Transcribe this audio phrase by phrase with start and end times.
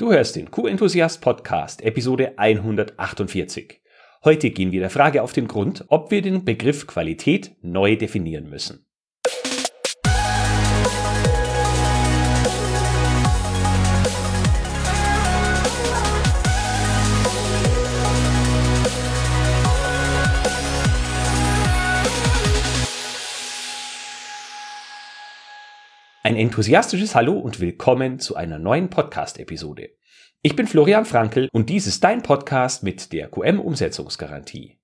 [0.00, 3.82] Du hörst den Q-Enthusiast Podcast, Episode 148.
[4.24, 8.48] Heute gehen wir der Frage auf den Grund, ob wir den Begriff Qualität neu definieren
[8.48, 8.86] müssen.
[26.30, 29.88] Ein enthusiastisches Hallo und willkommen zu einer neuen Podcast-Episode.
[30.42, 34.78] Ich bin Florian Frankl und dies ist dein Podcast mit der QM-Umsetzungsgarantie.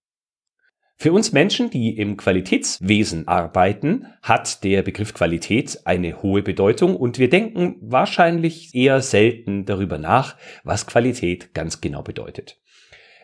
[0.97, 7.21] Für uns Menschen, die im Qualitätswesen arbeiten, hat der Begriff Qualität eine hohe Bedeutung und
[7.21, 12.61] wir denken wahrscheinlich eher selten darüber nach, was Qualität ganz genau bedeutet.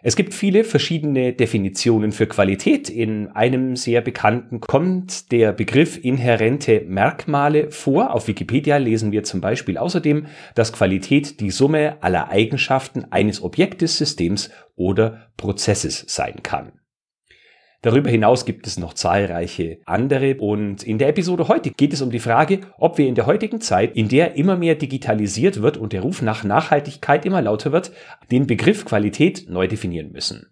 [0.04, 2.90] Es gibt viele verschiedene Definitionen für Qualität.
[2.90, 8.12] In einem sehr bekannten kommt der Begriff inhärente Merkmale vor.
[8.12, 13.96] Auf Wikipedia lesen wir zum Beispiel außerdem, dass Qualität die Summe aller Eigenschaften eines Objektes,
[13.96, 16.72] Systems oder Prozesses sein kann.
[17.82, 22.12] Darüber hinaus gibt es noch zahlreiche andere und in der Episode heute geht es um
[22.12, 25.92] die Frage, ob wir in der heutigen Zeit, in der immer mehr digitalisiert wird und
[25.92, 27.90] der Ruf nach Nachhaltigkeit immer lauter wird,
[28.30, 30.46] den Begriff Qualität neu definieren müssen.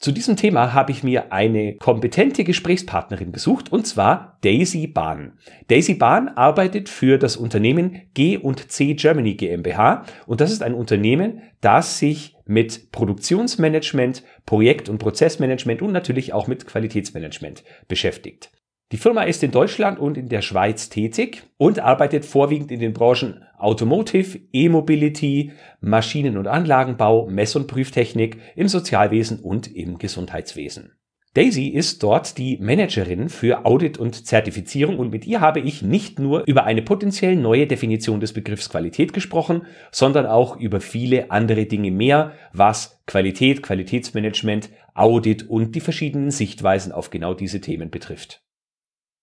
[0.00, 5.32] Zu diesem Thema habe ich mir eine kompetente Gesprächspartnerin gesucht, und zwar Daisy Bahn.
[5.66, 11.98] Daisy Bahn arbeitet für das Unternehmen G&C Germany GmbH und das ist ein Unternehmen, das
[11.98, 18.50] sich mit Produktionsmanagement, Projekt- und Prozessmanagement und natürlich auch mit Qualitätsmanagement beschäftigt.
[18.90, 22.94] Die Firma ist in Deutschland und in der Schweiz tätig und arbeitet vorwiegend in den
[22.94, 30.97] Branchen Automotive, E-Mobility, Maschinen- und Anlagenbau, Mess- und Prüftechnik, im Sozialwesen und im Gesundheitswesen.
[31.34, 36.18] Daisy ist dort die Managerin für Audit und Zertifizierung und mit ihr habe ich nicht
[36.18, 39.62] nur über eine potenziell neue Definition des Begriffs Qualität gesprochen,
[39.92, 46.92] sondern auch über viele andere Dinge mehr, was Qualität, Qualitätsmanagement, Audit und die verschiedenen Sichtweisen
[46.92, 48.42] auf genau diese Themen betrifft.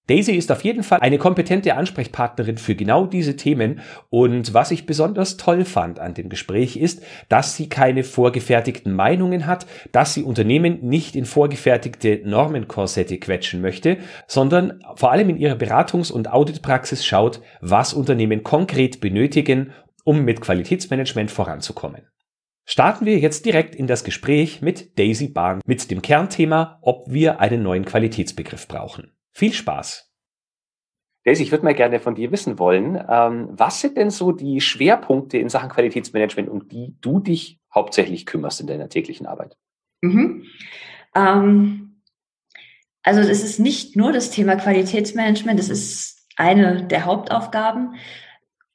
[0.07, 4.85] Daisy ist auf jeden Fall eine kompetente Ansprechpartnerin für genau diese Themen und was ich
[4.85, 10.21] besonders toll fand an dem Gespräch ist, dass sie keine vorgefertigten Meinungen hat, dass sie
[10.21, 17.03] Unternehmen nicht in vorgefertigte Normenkorsette quetschen möchte, sondern vor allem in ihrer Beratungs- und Auditpraxis
[17.03, 19.71] schaut, was Unternehmen konkret benötigen,
[20.03, 22.03] um mit Qualitätsmanagement voranzukommen.
[22.63, 27.39] Starten wir jetzt direkt in das Gespräch mit Daisy Bahn mit dem Kernthema, ob wir
[27.39, 29.14] einen neuen Qualitätsbegriff brauchen.
[29.35, 30.09] Viel Spaß!
[31.25, 34.62] Daisy, ich würde mal gerne von dir wissen wollen, ähm, was sind denn so die
[34.62, 39.57] Schwerpunkte in Sachen Qualitätsmanagement, um die du dich hauptsächlich kümmerst in deiner täglichen Arbeit?
[40.00, 40.45] Mhm.
[41.16, 42.01] Ähm,
[43.03, 47.95] also es ist nicht nur das Thema Qualitätsmanagement, es ist eine der Hauptaufgaben.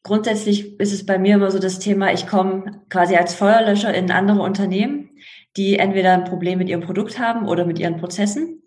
[0.02, 4.10] Grundsätzlich ist es bei mir immer so das Thema, ich komme quasi als Feuerlöscher in
[4.10, 5.08] andere Unternehmen,
[5.56, 8.60] die entweder ein Problem mit ihrem Produkt haben oder mit ihren Prozessen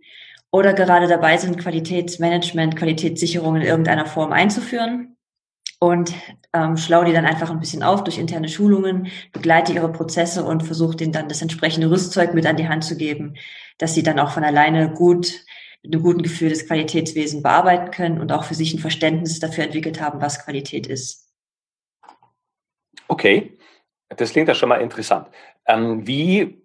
[0.53, 5.17] oder gerade dabei sind, Qualitätsmanagement, Qualitätssicherung in irgendeiner Form einzuführen
[5.79, 6.13] und
[6.53, 10.61] ähm, schlau die dann einfach ein bisschen auf durch interne Schulungen, begleite ihre Prozesse und
[10.61, 13.33] versuche denen dann das entsprechende Rüstzeug mit an die Hand zu geben,
[13.79, 15.43] dass sie dann auch von alleine gut
[15.81, 19.63] mit einem guten Gefühl des Qualitätswesen bearbeiten können und auch für sich ein Verständnis dafür
[19.63, 21.33] entwickelt haben, was Qualität ist.
[23.07, 23.57] Okay,
[24.09, 25.29] das klingt ja schon mal interessant.
[25.65, 26.63] Ähm, wie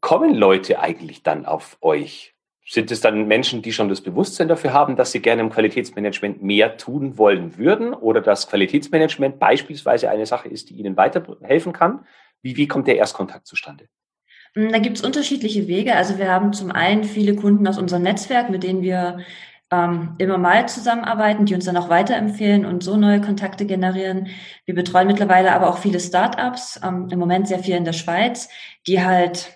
[0.00, 2.33] kommen Leute eigentlich dann auf euch?
[2.66, 6.42] Sind es dann Menschen, die schon das Bewusstsein dafür haben, dass sie gerne im Qualitätsmanagement
[6.42, 12.06] mehr tun wollen würden oder dass Qualitätsmanagement beispielsweise eine Sache ist, die ihnen weiterhelfen kann?
[12.40, 13.88] Wie, wie kommt der Erstkontakt zustande?
[14.54, 15.94] Hm, da gibt es unterschiedliche Wege.
[15.94, 19.18] Also wir haben zum einen viele Kunden aus unserem Netzwerk, mit denen wir
[19.70, 24.28] ähm, immer mal zusammenarbeiten, die uns dann auch weiterempfehlen und so neue Kontakte generieren.
[24.64, 28.48] Wir betreuen mittlerweile aber auch viele Startups, ähm, im Moment sehr viel in der Schweiz,
[28.86, 29.52] die halt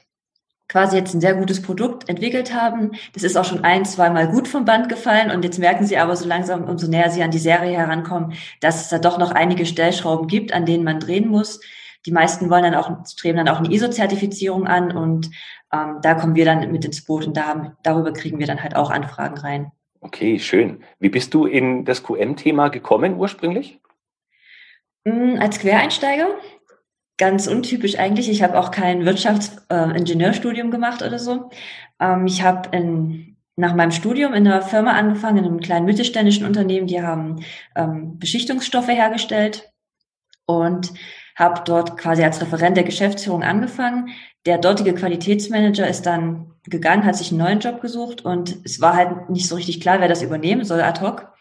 [0.68, 2.92] quasi jetzt ein sehr gutes Produkt entwickelt haben.
[3.14, 6.14] Das ist auch schon ein, zweimal gut vom Band gefallen und jetzt merken sie aber
[6.14, 9.66] so langsam, umso näher sie an die Serie herankommen, dass es da doch noch einige
[9.66, 11.60] Stellschrauben gibt, an denen man drehen muss.
[12.06, 15.31] Die meisten wollen dann auch, streben dann auch eine ISO-Zertifizierung an und
[15.72, 18.76] ähm, da kommen wir dann mit ins Boot und da, darüber kriegen wir dann halt
[18.76, 19.72] auch Anfragen rein.
[20.00, 20.84] Okay, schön.
[21.00, 23.81] Wie bist du in das QM-Thema gekommen ursprünglich?
[25.04, 26.28] Mm, als Quereinsteiger
[27.19, 28.31] ganz untypisch eigentlich.
[28.31, 31.50] Ich habe auch kein Wirtschaftsingenieurstudium äh, gemacht oder so.
[32.00, 32.70] Ähm, ich habe
[33.56, 37.44] nach meinem Studium in einer Firma angefangen, in einem kleinen mittelständischen Unternehmen, die haben
[37.75, 39.73] ähm, Beschichtungsstoffe hergestellt
[40.47, 40.93] und
[41.35, 44.11] habe dort quasi als Referent der Geschäftsführung angefangen.
[44.47, 48.94] Der dortige Qualitätsmanager ist dann gegangen, hat sich einen neuen Job gesucht und es war
[48.94, 51.32] halt nicht so richtig klar, wer das übernehmen soll ad hoc.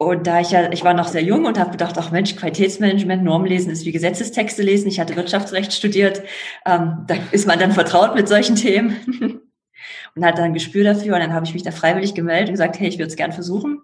[0.00, 3.24] Und da ich ja, ich war noch sehr jung und habe gedacht, ach Mensch, Qualitätsmanagement,
[3.24, 4.86] Normlesen ist wie Gesetzestexte lesen.
[4.86, 6.22] Ich hatte Wirtschaftsrecht studiert.
[6.64, 8.96] Ähm, da ist man dann vertraut mit solchen Themen
[10.14, 11.14] und hatte ein Gespür dafür.
[11.14, 13.32] Und dann habe ich mich da freiwillig gemeldet und gesagt, hey, ich würde es gern
[13.32, 13.82] versuchen.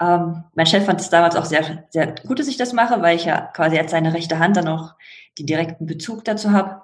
[0.00, 3.14] Ähm, mein Chef fand es damals auch sehr, sehr gut, dass ich das mache, weil
[3.14, 4.94] ich ja quasi als seine rechte Hand dann auch
[5.38, 6.82] die direkten Bezug dazu habe.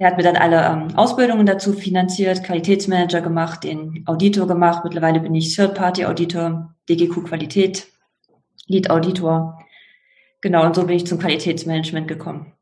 [0.00, 4.84] Er hat mir dann alle ähm, Ausbildungen dazu finanziert, Qualitätsmanager gemacht, den Auditor gemacht.
[4.84, 7.88] Mittlerweile bin ich Third-Party-Auditor, DGQ Qualität,
[8.68, 9.58] Lead-Auditor.
[10.40, 12.52] Genau, und so bin ich zum Qualitätsmanagement gekommen.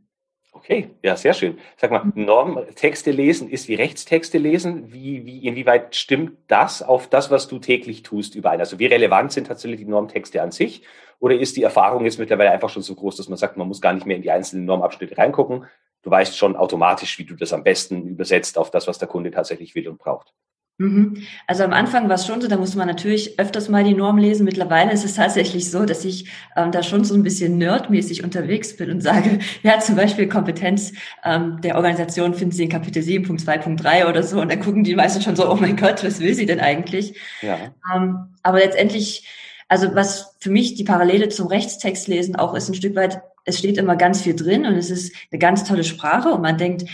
[0.52, 1.58] Okay, ja, sehr schön.
[1.76, 4.92] Sag mal, Normtexte lesen ist wie Rechtstexte lesen.
[4.92, 8.60] Wie, wie, inwieweit stimmt das auf das, was du täglich tust, überein?
[8.60, 10.82] Also wie relevant sind tatsächlich die Normtexte an sich?
[11.20, 13.82] Oder ist die Erfahrung jetzt mittlerweile einfach schon so groß, dass man sagt, man muss
[13.82, 15.66] gar nicht mehr in die einzelnen Normabschnitte reingucken?
[16.06, 19.32] Du weißt schon automatisch, wie du das am besten übersetzt auf das, was der Kunde
[19.32, 20.32] tatsächlich will und braucht.
[20.78, 21.24] Mhm.
[21.48, 24.16] Also am Anfang war es schon so, da musste man natürlich öfters mal die Norm
[24.16, 24.44] lesen.
[24.44, 28.76] Mittlerweile ist es tatsächlich so, dass ich ähm, da schon so ein bisschen nerdmäßig unterwegs
[28.76, 30.92] bin und sage, ja, zum Beispiel Kompetenz
[31.24, 35.22] ähm, der Organisation finden Sie in Kapitel 7.2.3 oder so und dann gucken die meisten
[35.22, 37.18] schon so, oh mein Gott, was will sie denn eigentlich?
[37.42, 37.58] Ja.
[37.92, 39.26] Ähm, aber letztendlich,
[39.66, 43.58] also was für mich die Parallele zum Rechtstext lesen auch ist ein Stück weit, es
[43.58, 46.84] steht immer ganz viel drin und es ist eine ganz tolle Sprache und man denkt,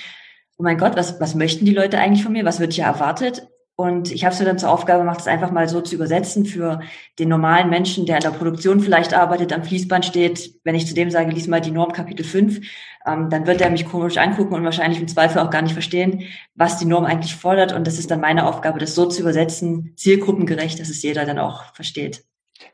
[0.59, 2.45] oh mein Gott, was, was möchten die Leute eigentlich von mir?
[2.45, 3.49] Was wird hier erwartet?
[3.75, 6.45] Und ich habe es mir dann zur Aufgabe gemacht, es einfach mal so zu übersetzen
[6.45, 6.81] für
[7.19, 10.61] den normalen Menschen, der in der Produktion vielleicht arbeitet, am Fließband steht.
[10.63, 12.61] Wenn ich zu dem sage, lies mal die Norm Kapitel 5,
[13.07, 16.25] ähm, dann wird er mich komisch angucken und wahrscheinlich im Zweifel auch gar nicht verstehen,
[16.55, 17.73] was die Norm eigentlich fordert.
[17.73, 21.39] Und das ist dann meine Aufgabe, das so zu übersetzen, zielgruppengerecht, dass es jeder dann
[21.39, 22.25] auch versteht.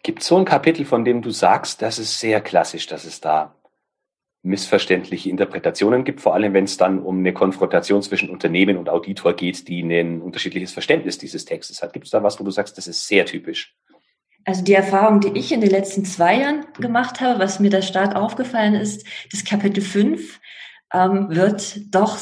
[0.03, 3.21] Gibt es so ein Kapitel, von dem du sagst, das ist sehr klassisch, dass es
[3.21, 3.55] da
[4.43, 9.35] missverständliche Interpretationen gibt, vor allem wenn es dann um eine Konfrontation zwischen Unternehmen und Auditor
[9.35, 11.93] geht, die ein unterschiedliches Verständnis dieses Textes hat.
[11.93, 13.75] Gibt es da was, wo du sagst, das ist sehr typisch?
[14.44, 17.82] Also die Erfahrung, die ich in den letzten zwei Jahren gemacht habe, was mir da
[17.82, 20.40] stark aufgefallen ist, das Kapitel 5
[20.94, 22.17] ähm, wird doch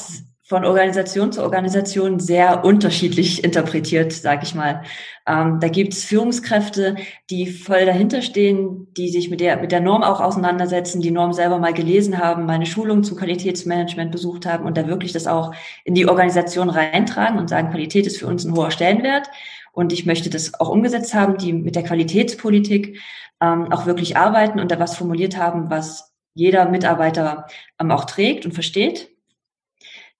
[0.49, 4.83] von Organisation zu Organisation sehr unterschiedlich interpretiert, sage ich mal.
[5.27, 6.95] Ähm, da gibt es Führungskräfte,
[7.31, 11.33] die voll dahinter stehen, die sich mit der, mit der Norm auch auseinandersetzen, die Norm
[11.33, 15.53] selber mal gelesen haben, meine Schulung zum Qualitätsmanagement besucht haben und da wirklich das auch
[15.85, 19.29] in die Organisation reintragen und sagen, Qualität ist für uns ein hoher Stellenwert.
[19.73, 23.01] Und ich möchte das auch umgesetzt haben, die mit der Qualitätspolitik
[23.43, 27.47] ähm, auch wirklich arbeiten und da was formuliert haben, was jeder Mitarbeiter
[27.81, 29.16] ähm, auch trägt und versteht.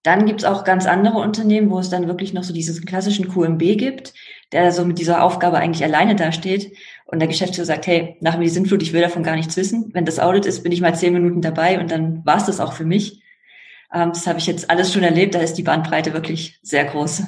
[0.03, 3.27] Dann gibt es auch ganz andere Unternehmen, wo es dann wirklich noch so diesen klassischen
[3.27, 4.13] QMB gibt,
[4.51, 6.71] der so mit dieser Aufgabe eigentlich alleine dasteht
[7.05, 9.89] und der Geschäftsführer sagt, hey, nach mir die Sintflut, ich will davon gar nichts wissen.
[9.93, 12.59] Wenn das Audit ist, bin ich mal zehn Minuten dabei und dann war es das
[12.59, 13.21] auch für mich.
[13.93, 17.23] Ähm, das habe ich jetzt alles schon erlebt, da ist die Bandbreite wirklich sehr groß.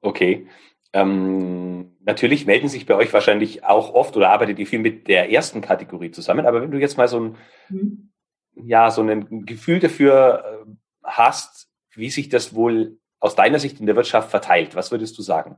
[0.00, 0.46] Okay.
[0.92, 5.32] Ähm, natürlich melden sich bei euch wahrscheinlich auch oft oder arbeitet ihr viel mit der
[5.32, 7.36] ersten Kategorie zusammen, aber wenn du jetzt mal so ein,
[7.68, 8.10] mhm.
[8.54, 10.70] ja, so ein Gefühl dafür äh,
[11.02, 11.63] hast,
[11.96, 14.74] wie sich das wohl aus deiner Sicht in der Wirtschaft verteilt.
[14.74, 15.56] Was würdest du sagen?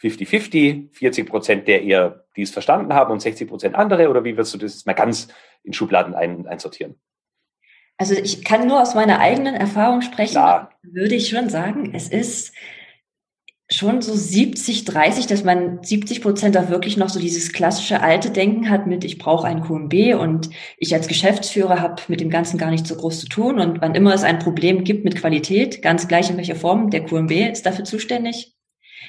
[0.00, 4.08] 50-50, 40 Prozent der ihr, die es verstanden haben und 60 Prozent andere?
[4.08, 5.28] Oder wie würdest du das mal ganz
[5.62, 7.00] in Schubladen ein, einsortieren?
[7.98, 10.70] Also ich kann nur aus meiner eigenen Erfahrung sprechen, Klar.
[10.82, 12.54] würde ich schon sagen, es ist
[13.72, 18.30] schon so 70, 30, dass man 70 Prozent auch wirklich noch so dieses klassische alte
[18.30, 22.58] Denken hat mit, ich brauche ein QMB und ich als Geschäftsführer habe mit dem Ganzen
[22.58, 23.60] gar nicht so groß zu tun.
[23.60, 27.04] Und wann immer es ein Problem gibt mit Qualität, ganz gleich in welcher Form, der
[27.04, 28.56] QMB ist dafür zuständig.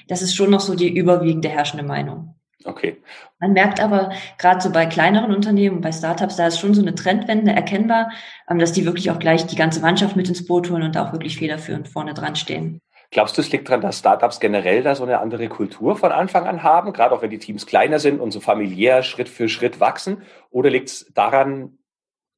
[0.07, 2.35] Das ist schon noch so die überwiegende herrschende Meinung.
[2.63, 3.01] Okay.
[3.39, 6.93] Man merkt aber gerade so bei kleineren Unternehmen, bei Startups, da ist schon so eine
[6.93, 8.11] Trendwende erkennbar,
[8.47, 11.11] ähm, dass die wirklich auch gleich die ganze Mannschaft mit ins Boot holen und auch
[11.11, 12.79] wirklich federführend vorne dran stehen.
[13.11, 16.47] Glaubst du, es liegt daran, dass Startups generell da so eine andere Kultur von Anfang
[16.47, 19.81] an haben, gerade auch wenn die Teams kleiner sind und so familiär Schritt für Schritt
[19.81, 20.23] wachsen?
[20.49, 21.77] Oder liegt es daran,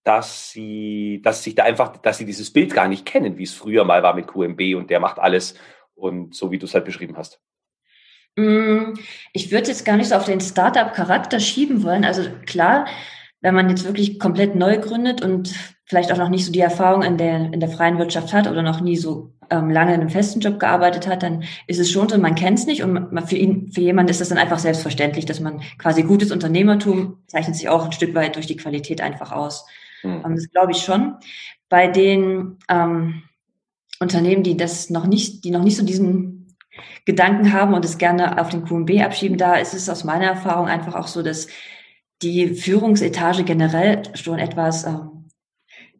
[0.04, 3.54] dass sie, dass sich da einfach, dass sie dieses Bild gar nicht kennen, wie es
[3.54, 5.56] früher mal war mit QMB und der macht alles
[5.94, 7.40] und so wie du es halt beschrieben hast?
[8.36, 8.94] Mm,
[9.32, 12.04] ich würde jetzt gar nicht so auf den Startup-Charakter schieben wollen.
[12.04, 12.88] Also klar,
[13.44, 17.04] wenn man jetzt wirklich komplett neu gründet und vielleicht auch noch nicht so die Erfahrung
[17.04, 20.10] in der, in der freien Wirtschaft hat oder noch nie so ähm, lange in einem
[20.10, 23.28] festen Job gearbeitet hat, dann ist es schon so, man kennt es nicht und man,
[23.28, 27.58] für ihn, für jemanden ist es dann einfach selbstverständlich, dass man quasi gutes Unternehmertum zeichnet
[27.58, 29.68] sich auch ein Stück weit durch die Qualität einfach aus.
[30.04, 30.24] Mhm.
[30.24, 31.16] das glaube ich schon.
[31.68, 33.24] Bei den ähm,
[34.00, 36.56] Unternehmen, die das noch nicht, die noch nicht so diesen
[37.04, 40.68] Gedanken haben und es gerne auf den QMB abschieben, da ist es aus meiner Erfahrung
[40.68, 41.48] einfach auch so, dass
[42.24, 45.14] die Führungsetage generell schon etwas ähm,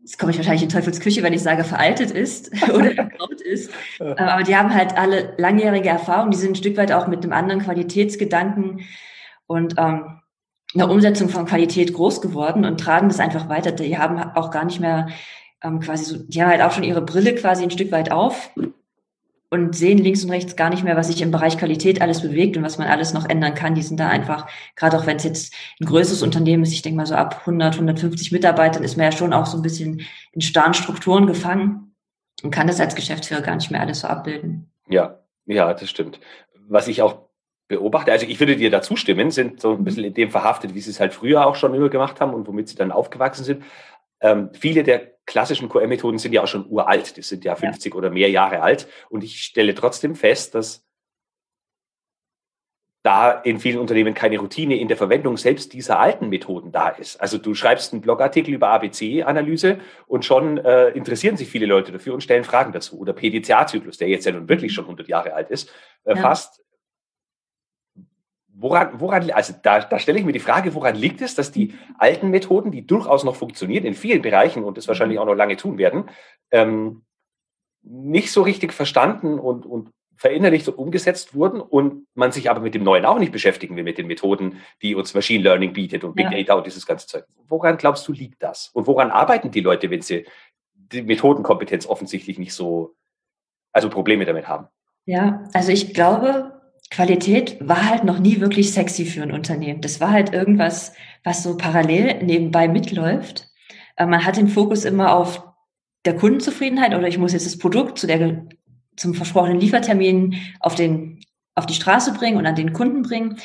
[0.04, 3.72] jetzt komme ich wahrscheinlich in Teufels Küche, wenn ich sage, veraltet ist oder vertraut ist.
[4.00, 7.24] Ähm, aber die haben halt alle langjährige Erfahrung, die sind ein Stück weit auch mit
[7.24, 8.82] einem anderen Qualitätsgedanken
[9.48, 10.20] und ähm,
[10.76, 13.72] einer Umsetzung von Qualität groß geworden und tragen das einfach weiter.
[13.72, 15.08] Die haben auch gar nicht mehr
[15.64, 18.52] ähm, quasi so, die haben halt auch schon ihre Brille quasi ein Stück weit auf
[19.54, 22.58] und sehen links und rechts gar nicht mehr, was sich im Bereich Qualität alles bewegt
[22.58, 23.76] und was man alles noch ändern kann.
[23.76, 26.98] Die sind da einfach, gerade auch wenn es jetzt ein größeres Unternehmen ist, ich denke
[26.98, 30.42] mal so ab 100, 150 Mitarbeitern, ist man ja schon auch so ein bisschen in
[30.42, 31.96] starren Strukturen gefangen
[32.42, 34.72] und kann das als Geschäftsführer gar nicht mehr alles so abbilden.
[34.90, 36.20] Ja, ja, das stimmt.
[36.68, 37.20] Was ich auch
[37.68, 39.84] beobachte, also ich würde dir da zustimmen, sind so ein mhm.
[39.84, 42.48] bisschen in dem verhaftet, wie sie es halt früher auch schon immer gemacht haben und
[42.48, 43.64] womit sie dann aufgewachsen sind.
[44.20, 47.98] Ähm, viele der klassischen QM-Methoden sind ja auch schon uralt, die sind ja 50 ja.
[47.98, 48.88] oder mehr Jahre alt.
[49.10, 50.86] Und ich stelle trotzdem fest, dass
[53.04, 57.20] da in vielen Unternehmen keine Routine in der Verwendung selbst dieser alten Methoden da ist.
[57.20, 62.14] Also du schreibst einen Blogartikel über ABC-Analyse und schon äh, interessieren sich viele Leute dafür
[62.14, 62.98] und stellen Fragen dazu.
[62.98, 65.70] Oder PDCA-Zyklus, der jetzt ja nun wirklich schon 100 Jahre alt ist,
[66.06, 66.22] äh, ja.
[66.22, 66.64] fast
[68.64, 71.74] Woran, woran, also da, da stelle ich mir die Frage, woran liegt es, dass die
[71.98, 75.58] alten Methoden, die durchaus noch funktionieren in vielen Bereichen und das wahrscheinlich auch noch lange
[75.58, 76.06] tun werden,
[76.50, 77.04] ähm,
[77.82, 82.74] nicht so richtig verstanden und, und verinnerlicht und umgesetzt wurden und man sich aber mit
[82.74, 86.16] dem Neuen auch nicht beschäftigen will, mit den Methoden, die uns Machine Learning bietet und
[86.16, 86.38] Big ja.
[86.38, 87.26] Data und dieses ganze Zeug.
[87.50, 88.70] Woran glaubst du, liegt das?
[88.70, 90.26] Und woran arbeiten die Leute, wenn sie
[90.74, 92.96] die Methodenkompetenz offensichtlich nicht so,
[93.74, 94.68] also Probleme damit haben?
[95.04, 96.53] Ja, also ich glaube,
[96.94, 99.82] Qualität war halt noch nie wirklich sexy für ein Unternehmen.
[99.82, 103.50] Das war halt irgendwas, was so parallel nebenbei mitläuft.
[103.96, 105.44] Äh, man hat den Fokus immer auf
[106.06, 108.46] der Kundenzufriedenheit oder ich muss jetzt das Produkt zu der,
[108.96, 111.20] zum versprochenen Liefertermin auf den,
[111.56, 113.38] auf die Straße bringen und an den Kunden bringen.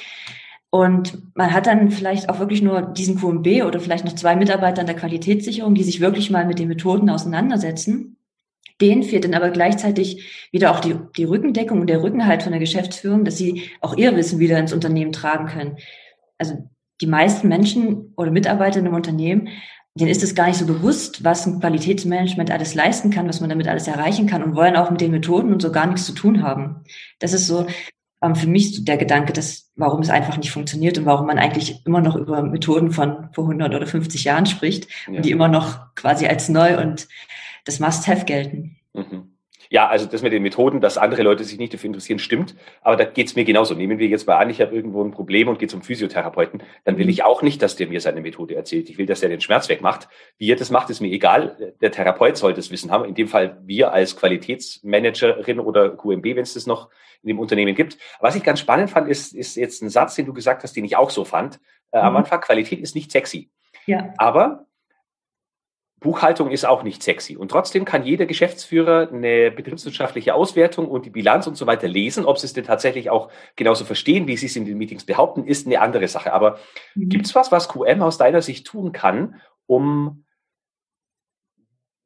[0.69, 4.85] Und man hat dann vielleicht auch wirklich nur diesen QMB oder vielleicht noch zwei Mitarbeiter
[4.85, 8.18] der Qualitätssicherung, die sich wirklich mal mit den Methoden auseinandersetzen.
[8.81, 12.61] Denen fehlt dann aber gleichzeitig wieder auch die, die Rückendeckung und der Rückenhalt von der
[12.61, 15.77] Geschäftsführung, dass sie auch ihr Wissen wieder ins Unternehmen tragen können.
[16.39, 16.69] Also
[17.01, 19.49] die meisten Menschen oder Mitarbeiter in einem Unternehmen,
[19.95, 23.51] denen ist es gar nicht so bewusst, was ein Qualitätsmanagement alles leisten kann, was man
[23.51, 26.13] damit alles erreichen kann und wollen auch mit den Methoden und so gar nichts zu
[26.13, 26.85] tun haben.
[27.19, 27.67] Das ist so
[28.23, 31.85] ähm, für mich der Gedanke, dass, warum es einfach nicht funktioniert und warum man eigentlich
[31.85, 35.17] immer noch über Methoden von vor 100 oder 50 Jahren spricht ja.
[35.17, 37.09] und die immer noch quasi als neu und
[37.69, 38.77] das Must-Have gelten.
[38.95, 39.35] Mhm.
[39.71, 42.55] Ja, also das mit den Methoden, dass andere Leute sich nicht dafür interessieren, stimmt.
[42.81, 43.75] Aber da geht's mir genauso.
[43.75, 46.97] Nehmen wir jetzt mal an, ich habe irgendwo ein Problem und gehe zum Physiotherapeuten, dann
[46.97, 47.11] will mhm.
[47.11, 48.89] ich auch nicht, dass der mir seine Methode erzählt.
[48.89, 50.09] Ich will, dass er den Schmerz wegmacht.
[50.39, 51.75] Wie er das macht, ist mir egal.
[51.83, 53.05] Der Therapeut soll das Wissen haben.
[53.05, 56.89] In dem Fall wir als Qualitätsmanagerin oder QMB, wenn es das noch
[57.23, 57.99] in dem Unternehmen gibt.
[58.21, 60.85] Was ich ganz spannend fand, ist, ist jetzt ein Satz, den du gesagt hast, den
[60.85, 61.61] ich auch so fand.
[61.91, 62.19] Äh, Am mhm.
[62.19, 63.51] Anfang, Qualität ist nicht sexy.
[63.85, 64.15] Ja.
[64.17, 64.68] Aber
[66.01, 67.37] Buchhaltung ist auch nicht sexy.
[67.37, 72.25] Und trotzdem kann jeder Geschäftsführer eine betriebswirtschaftliche Auswertung und die Bilanz und so weiter lesen.
[72.25, 75.45] Ob sie es denn tatsächlich auch genauso verstehen, wie sie es in den Meetings behaupten,
[75.45, 76.33] ist eine andere Sache.
[76.33, 76.59] Aber
[76.95, 77.09] mhm.
[77.09, 80.25] gibt es was, was QM aus deiner Sicht tun kann, um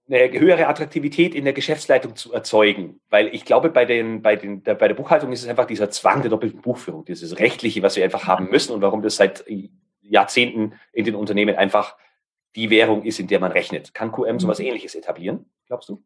[0.08, 3.00] eine höhere Attraktivität in der Geschäftsleitung zu erzeugen.
[3.10, 6.22] Weil ich glaube, bei, den, bei, den, bei der Buchhaltung ist es einfach dieser Zwang
[6.22, 9.44] der doppelten Buchführung, dieses Rechtliche, was wir einfach haben müssen und warum das seit
[10.00, 11.96] Jahrzehnten in den Unternehmen einfach
[12.56, 13.94] die Währung ist, in der man rechnet.
[13.94, 14.66] Kann QM sowas mhm.
[14.66, 16.02] ähnliches etablieren, glaubst du?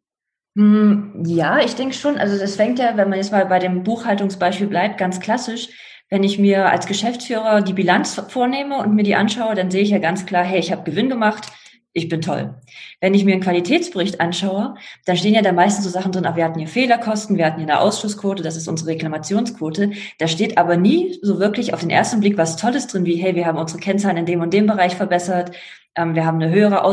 [0.57, 2.17] Hm, ja, ich denke schon.
[2.17, 5.69] Also das fängt ja, wenn man jetzt mal bei dem Buchhaltungsbeispiel bleibt, ganz klassisch.
[6.09, 9.91] Wenn ich mir als Geschäftsführer die Bilanz vornehme und mir die anschaue, dann sehe ich
[9.91, 11.53] ja ganz klar, hey, ich habe Gewinn gemacht,
[11.97, 12.55] ich bin toll.
[13.01, 14.75] Wenn ich mir einen Qualitätsbericht anschaue,
[15.07, 17.59] dann stehen ja da meistens so Sachen drin, ach, wir hatten hier Fehlerkosten, wir hatten
[17.59, 19.93] hier eine Ausschussquote, das ist unsere Reklamationsquote.
[20.19, 23.35] Da steht aber nie so wirklich auf den ersten Blick was Tolles drin, wie, hey,
[23.35, 25.53] wir haben unsere Kennzahlen in dem und dem Bereich verbessert,
[25.97, 26.85] wir haben eine höhere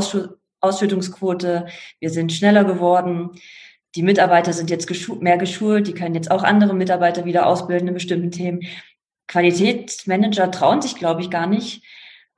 [0.61, 1.67] Ausschüttungsquote,
[1.99, 3.31] wir sind schneller geworden,
[3.95, 7.89] die Mitarbeiter sind jetzt geschu mehr geschult, die können jetzt auch andere Mitarbeiter wieder ausbilden
[7.89, 8.61] in bestimmten Themen.
[9.27, 11.83] Qualitätsmanager trauen sich, glaube ich, gar nicht,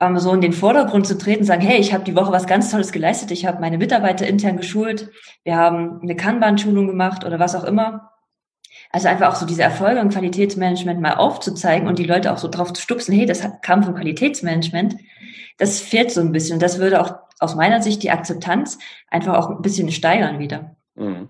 [0.00, 2.70] ähm, so in den Vordergrund zu treten, sagen, hey, ich habe die Woche was ganz
[2.70, 5.10] Tolles geleistet, ich habe meine Mitarbeiter intern geschult,
[5.44, 8.12] wir haben eine Kanban-Schulung gemacht oder was auch immer.
[8.90, 12.48] Also einfach auch so diese Erfolge im Qualitätsmanagement mal aufzuzeigen und die Leute auch so
[12.48, 14.96] drauf zu stupsen, hey, das kam vom Qualitätsmanagement.
[15.58, 16.60] Das fehlt so ein bisschen.
[16.60, 18.78] Das würde auch aus meiner Sicht die Akzeptanz
[19.08, 20.76] einfach auch ein bisschen steigern wieder.
[20.94, 21.28] Mhm.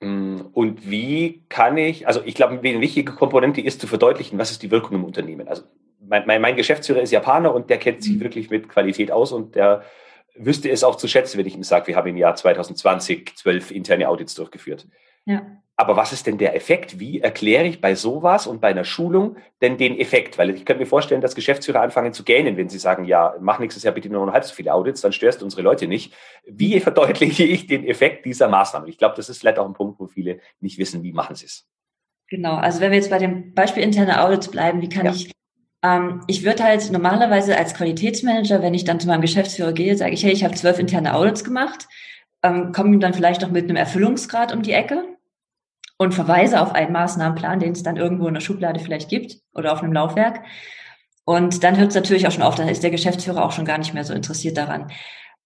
[0.00, 4.50] Mm, und wie kann ich, also ich glaube, eine wichtige Komponente ist zu verdeutlichen, was
[4.50, 5.48] ist die Wirkung im Unternehmen.
[5.48, 5.62] Also
[6.00, 8.20] mein, mein, mein Geschäftsführer ist Japaner und der kennt sich mhm.
[8.20, 9.84] wirklich mit Qualität aus und der
[10.34, 13.70] wüsste es auch zu schätzen, wenn ich ihm sage, wir haben im Jahr 2020 zwölf
[13.70, 14.86] interne Audits durchgeführt.
[15.24, 15.46] Ja.
[15.76, 17.00] Aber was ist denn der Effekt?
[17.00, 20.36] Wie erkläre ich bei sowas und bei einer Schulung denn den Effekt?
[20.36, 23.58] Weil ich könnte mir vorstellen, dass Geschäftsführer anfangen zu gähnen, wenn sie sagen, ja, mach
[23.58, 26.12] nächstes Jahr bitte nur noch halb so viele Audits, dann störst du unsere Leute nicht.
[26.46, 26.80] Wie mhm.
[26.82, 28.90] verdeutliche ich den Effekt dieser Maßnahme?
[28.90, 31.46] Ich glaube, das ist vielleicht auch ein Punkt, wo viele nicht wissen, wie machen sie
[31.46, 31.66] es.
[32.28, 35.12] Genau, also wenn wir jetzt bei dem Beispiel interne Audits bleiben, wie kann ja.
[35.12, 35.32] ich
[35.82, 40.12] Ähm, ich würde halt normalerweise als Qualitätsmanager, wenn ich dann zu meinem Geschäftsführer gehe, sage
[40.12, 41.88] ich, hey, ich habe zwölf interne Audits gemacht,
[42.42, 45.04] ähm, komme dann vielleicht noch mit einem Erfüllungsgrad um die Ecke
[45.98, 49.72] und verweise auf einen Maßnahmenplan, den es dann irgendwo in der Schublade vielleicht gibt oder
[49.72, 50.40] auf einem Laufwerk.
[51.24, 53.78] Und dann hört es natürlich auch schon auf, dann ist der Geschäftsführer auch schon gar
[53.78, 54.90] nicht mehr so interessiert daran.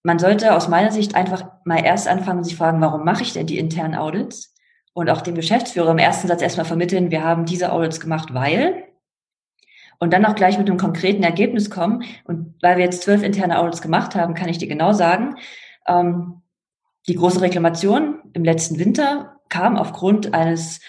[0.02, 3.32] Man sollte aus meiner Sicht einfach mal erst anfangen und sich fragen, warum mache ich
[3.32, 4.54] denn die internen Audits?
[4.92, 8.84] Und auch dem Geschäftsführer im ersten Satz erstmal vermitteln, wir haben diese Audits gemacht, weil
[9.98, 12.04] und dann auch gleich mit einem konkreten Ergebnis kommen.
[12.24, 15.36] Und weil wir jetzt zwölf interne Audits gemacht haben, kann ich dir genau sagen,
[15.86, 16.42] ähm,
[17.08, 20.80] die große Reklamation im letzten Winter kam aufgrund eines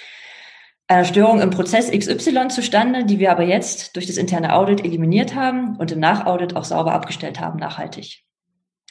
[0.87, 5.33] einer Störung im Prozess XY zustande, die wir aber jetzt durch das interne Audit eliminiert
[5.33, 8.23] haben und im Nachaudit auch sauber abgestellt haben, nachhaltig.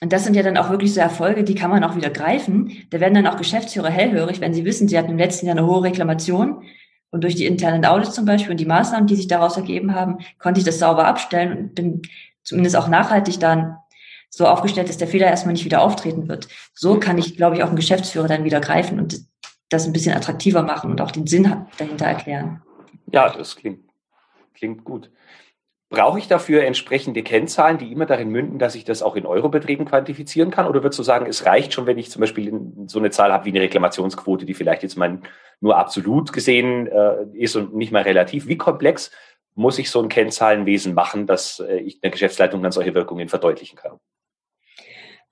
[0.02, 2.72] Und das sind ja dann auch wirklich so Erfolge, die kann man auch wieder greifen.
[2.90, 5.66] Da werden dann auch Geschäftsführer hellhörig, wenn sie wissen, sie hatten im letzten Jahr eine
[5.66, 6.64] hohe Reklamation
[7.10, 10.18] und durch die internen Audits zum Beispiel und die Maßnahmen, die sich daraus ergeben haben,
[10.40, 12.02] konnte ich das sauber abstellen und bin
[12.42, 13.76] zumindest auch nachhaltig dann
[14.36, 16.48] so aufgestellt, dass der Fehler erstmal nicht wieder auftreten wird.
[16.74, 19.20] So kann ich, glaube ich, auch einen Geschäftsführer dann wieder greifen und
[19.68, 22.62] das ein bisschen attraktiver machen und auch den Sinn dahinter erklären.
[23.12, 23.80] Ja, das klingt,
[24.54, 25.10] klingt gut.
[25.88, 29.86] Brauche ich dafür entsprechende Kennzahlen, die immer darin münden, dass ich das auch in Eurobeträgen
[29.86, 30.66] quantifizieren kann?
[30.66, 32.52] Oder würdest du sagen, es reicht schon, wenn ich zum Beispiel
[32.86, 35.20] so eine Zahl habe wie eine Reklamationsquote, die vielleicht jetzt mal
[35.60, 38.48] nur absolut gesehen äh, ist und nicht mal relativ?
[38.48, 39.12] Wie komplex
[39.54, 43.78] muss ich so ein Kennzahlenwesen machen, dass äh, ich der Geschäftsleitung dann solche Wirkungen verdeutlichen
[43.78, 44.00] kann?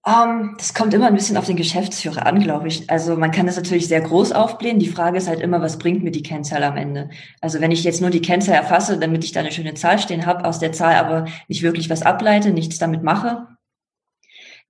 [0.04, 2.90] Um, ähm, das kommt immer ein bisschen auf den Geschäftsführer an, glaube ich.
[2.90, 4.80] Also man kann das natürlich sehr groß aufblähen.
[4.80, 7.10] Die Frage ist halt immer, was bringt mir die Kennzahl am Ende?
[7.40, 10.26] Also wenn ich jetzt nur die Kennzahl erfasse, damit ich da eine schöne Zahl stehen
[10.26, 13.46] habe, aus der Zahl aber nicht wirklich was ableite, nichts damit mache,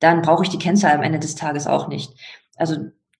[0.00, 2.12] dann brauche ich die Kennzahl am Ende des Tages auch nicht.
[2.56, 2.76] Also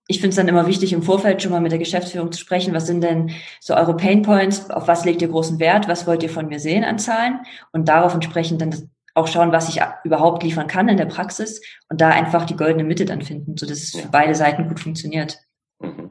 [0.09, 2.75] ich finde es dann immer wichtig, im Vorfeld schon mal mit der Geschäftsführung zu sprechen.
[2.75, 4.69] Was sind denn so eure Pain Points?
[4.69, 5.88] Auf was legt ihr großen Wert?
[5.88, 7.40] Was wollt ihr von mir sehen an Zahlen?
[7.73, 11.61] Und darauf entsprechend dann das auch schauen, was ich überhaupt liefern kann in der Praxis
[11.88, 14.81] und da einfach die goldene Mitte dann finden, so dass es für beide Seiten gut
[14.81, 15.38] funktioniert.
[15.81, 16.11] Mhm.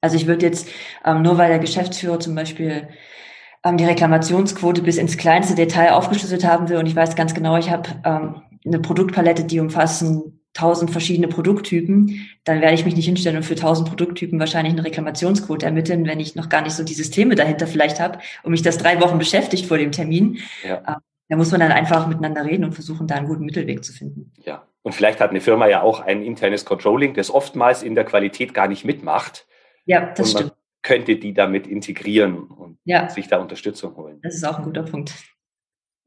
[0.00, 0.68] Also ich würde jetzt,
[1.04, 2.88] ähm, nur weil der Geschäftsführer zum Beispiel
[3.64, 7.58] ähm, die Reklamationsquote bis ins kleinste Detail aufgeschlüsselt haben will und ich weiß ganz genau,
[7.58, 13.04] ich habe ähm, eine Produktpalette, die umfassen tausend verschiedene Produkttypen, dann werde ich mich nicht
[13.04, 16.82] hinstellen und für tausend Produkttypen wahrscheinlich eine Reklamationsquote ermitteln, wenn ich noch gar nicht so
[16.82, 20.38] die Systeme dahinter vielleicht habe und mich das drei Wochen beschäftigt vor dem Termin.
[20.66, 21.00] Ja.
[21.30, 24.32] Da muss man dann einfach miteinander reden und versuchen, da einen guten Mittelweg zu finden.
[24.44, 28.04] Ja, und vielleicht hat eine Firma ja auch ein internes Controlling, das oftmals in der
[28.04, 29.46] Qualität gar nicht mitmacht.
[29.84, 30.52] Ja, das stimmt.
[30.82, 33.08] Könnte die damit integrieren und ja.
[33.08, 34.18] sich da Unterstützung holen.
[34.22, 35.14] Das ist auch ein guter Punkt.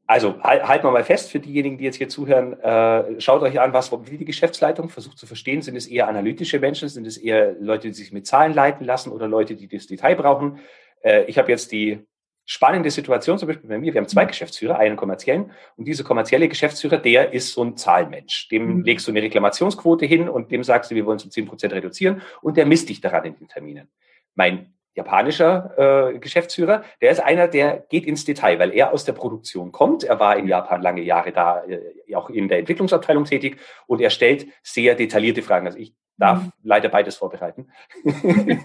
[0.06, 2.60] Also halten wir mal fest für diejenigen, die jetzt hier zuhören.
[2.60, 5.62] Äh, schaut euch an, was will die Geschäftsleitung, versucht zu verstehen.
[5.62, 6.90] Sind es eher analytische Menschen?
[6.90, 10.16] Sind es eher Leute, die sich mit Zahlen leiten lassen oder Leute, die das Detail
[10.16, 10.58] brauchen?
[11.00, 12.04] Äh, ich habe jetzt die
[12.46, 13.94] spannende Situation, zum Beispiel bei mir.
[13.94, 14.28] Wir haben zwei mhm.
[14.28, 15.52] Geschäftsführer, einen kommerziellen.
[15.76, 18.48] Und dieser kommerzielle Geschäftsführer, der ist so ein Zahlmensch.
[18.48, 18.84] Dem mhm.
[18.84, 21.72] legst du eine Reklamationsquote hin und dem sagst du, wir wollen es um 10 Prozent
[21.72, 22.22] reduzieren.
[22.42, 23.88] Und der misst dich daran in den Terminen.
[24.34, 29.12] Mein japanischer äh, Geschäftsführer, der ist einer, der geht ins Detail, weil er aus der
[29.12, 30.04] Produktion kommt.
[30.04, 34.10] Er war in Japan lange Jahre da, äh, auch in der Entwicklungsabteilung tätig und er
[34.10, 35.66] stellt sehr detaillierte Fragen.
[35.66, 36.52] Also ich darf mhm.
[36.62, 37.68] leider beides vorbereiten.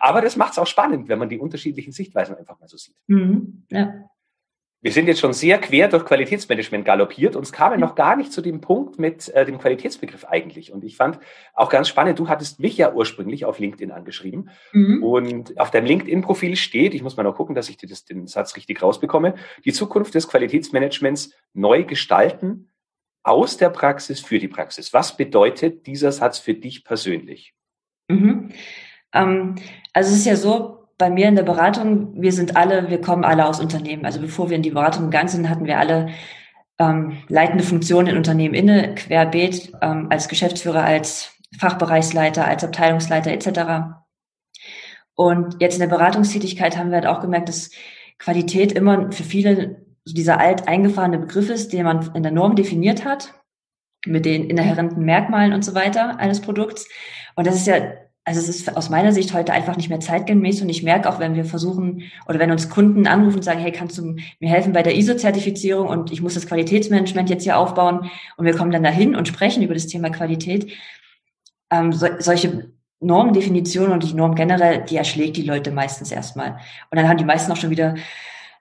[0.00, 2.96] Aber das macht es auch spannend, wenn man die unterschiedlichen Sichtweisen einfach mal so sieht.
[3.06, 3.64] Mhm.
[3.70, 3.94] Ja.
[4.84, 8.16] Wir sind jetzt schon sehr quer durch Qualitätsmanagement galoppiert und es kam ja noch gar
[8.16, 10.74] nicht zu dem Punkt mit äh, dem Qualitätsbegriff eigentlich.
[10.74, 11.18] Und ich fand
[11.54, 15.02] auch ganz spannend, du hattest mich ja ursprünglich auf LinkedIn angeschrieben mhm.
[15.02, 18.26] und auf deinem LinkedIn-Profil steht, ich muss mal noch gucken, dass ich dir das, den
[18.26, 22.73] Satz richtig rausbekomme, die Zukunft des Qualitätsmanagements neu gestalten,
[23.24, 24.92] aus der Praxis für die Praxis.
[24.92, 27.54] Was bedeutet dieser Satz für dich persönlich?
[28.08, 28.50] Mhm.
[29.12, 29.56] Ähm,
[29.92, 33.24] also es ist ja so, bei mir in der Beratung, wir sind alle, wir kommen
[33.24, 34.04] alle aus Unternehmen.
[34.04, 36.10] Also bevor wir in die Beratung gegangen sind, hatten wir alle
[36.78, 43.96] ähm, leitende Funktionen in Unternehmen inne, querbeet, ähm, als Geschäftsführer, als Fachbereichsleiter, als Abteilungsleiter etc.
[45.14, 47.70] Und jetzt in der Beratungstätigkeit haben wir halt auch gemerkt, dass
[48.18, 53.04] Qualität immer für viele dieser alt eingefahrene Begriff ist, den man in der Norm definiert
[53.04, 53.34] hat,
[54.06, 56.86] mit den inhärenten Merkmalen und so weiter eines Produkts.
[57.36, 57.76] Und das ist ja,
[58.24, 61.20] also es ist aus meiner Sicht heute einfach nicht mehr zeitgemäß und ich merke auch,
[61.20, 64.72] wenn wir versuchen oder wenn uns Kunden anrufen und sagen, hey, kannst du mir helfen
[64.72, 68.82] bei der ISO-Zertifizierung und ich muss das Qualitätsmanagement jetzt hier aufbauen und wir kommen dann
[68.82, 70.72] dahin und sprechen über das Thema Qualität.
[71.70, 76.58] Ähm, so, solche Normdefinitionen und die Norm generell, die erschlägt die Leute meistens erstmal.
[76.90, 77.94] Und dann haben die meisten auch schon wieder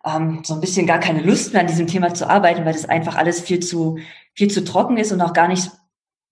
[0.06, 2.86] ähm, so ein bisschen gar keine Lust mehr an diesem Thema zu arbeiten, weil das
[2.86, 3.98] einfach alles viel zu,
[4.34, 5.72] viel zu trocken ist und auch gar nicht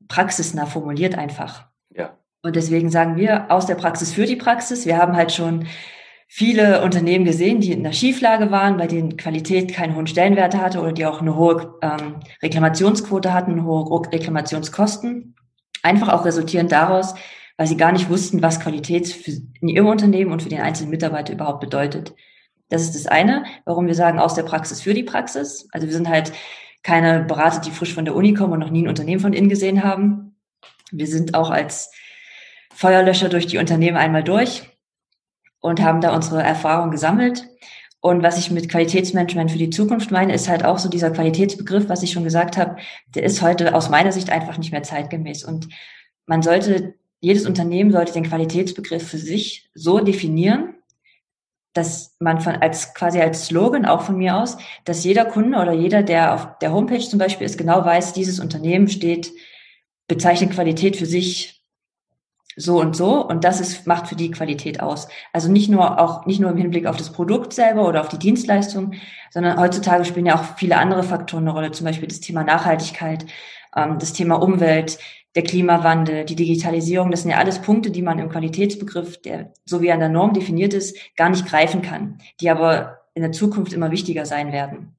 [0.08, 1.66] praxisnah formuliert einfach.
[1.96, 2.18] Ja.
[2.44, 4.86] Und deswegen sagen wir aus der Praxis für die Praxis.
[4.86, 5.68] Wir haben halt schon
[6.28, 10.80] viele Unternehmen gesehen, die in der Schieflage waren, bei denen Qualität keinen hohen Stellenwert hatte
[10.80, 15.36] oder die auch eine hohe ähm, Reklamationsquote hatten, hohe Reklamationskosten.
[15.84, 17.16] Einfach auch resultierend daraus,
[17.58, 20.90] weil sie gar nicht wussten, was Qualität für, in ihrem Unternehmen und für den einzelnen
[20.90, 22.14] Mitarbeiter überhaupt bedeutet.
[22.72, 25.68] Das ist das eine, warum wir sagen, aus der Praxis für die Praxis.
[25.74, 26.32] Also wir sind halt
[26.84, 29.50] keine Berater, die frisch von der Uni kommen und noch nie ein Unternehmen von innen
[29.50, 30.38] gesehen haben.
[30.90, 31.92] Wir sind auch als
[32.74, 34.64] Feuerlöscher durch die Unternehmen einmal durch
[35.60, 37.46] und haben da unsere Erfahrung gesammelt.
[38.00, 41.90] Und was ich mit Qualitätsmanagement für die Zukunft meine, ist halt auch so dieser Qualitätsbegriff,
[41.90, 42.78] was ich schon gesagt habe,
[43.14, 45.44] der ist heute aus meiner Sicht einfach nicht mehr zeitgemäß.
[45.44, 45.68] Und
[46.26, 50.76] man sollte, jedes Unternehmen sollte den Qualitätsbegriff für sich so definieren,
[51.74, 55.72] dass man von als quasi als Slogan auch von mir aus, dass jeder Kunde oder
[55.72, 59.32] jeder, der auf der Homepage zum Beispiel ist, genau weiß, dieses Unternehmen steht,
[60.08, 61.62] bezeichnet Qualität für sich
[62.58, 65.08] so und so und das ist, macht für die Qualität aus.
[65.32, 68.20] Also nicht nur auch, nicht nur im Hinblick auf das Produkt selber oder auf die
[68.20, 68.94] Dienstleistung,
[69.30, 73.26] sondern heutzutage spielen ja auch viele andere Faktoren eine Rolle, zum Beispiel das Thema Nachhaltigkeit,
[73.72, 75.00] das Thema Umwelt,
[75.36, 79.82] der Klimawandel, die Digitalisierung, das sind ja alles Punkte, die man im Qualitätsbegriff, der so
[79.82, 83.74] wie an der Norm definiert ist, gar nicht greifen kann, die aber in der Zukunft
[83.74, 84.96] immer wichtiger sein werden.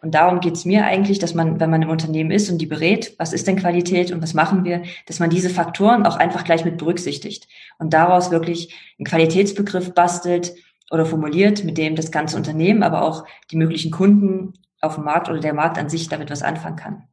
[0.00, 2.66] Und darum geht es mir eigentlich, dass man, wenn man im Unternehmen ist und die
[2.66, 6.44] berät, was ist denn Qualität und was machen wir, dass man diese Faktoren auch einfach
[6.44, 7.48] gleich mit berücksichtigt
[7.78, 10.54] und daraus wirklich einen Qualitätsbegriff bastelt
[10.90, 15.30] oder formuliert, mit dem das ganze Unternehmen, aber auch die möglichen Kunden auf dem Markt
[15.30, 17.08] oder der Markt an sich damit was anfangen kann.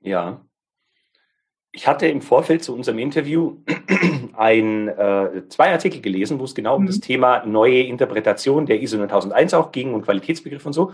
[0.00, 0.45] Ja.
[1.76, 3.58] Ich hatte im Vorfeld zu unserem Interview
[4.32, 6.84] ein, äh, zwei Artikel gelesen, wo es genau mhm.
[6.84, 10.92] um das Thema neue Interpretation der ISO 9001 auch ging und Qualitätsbegriff und so.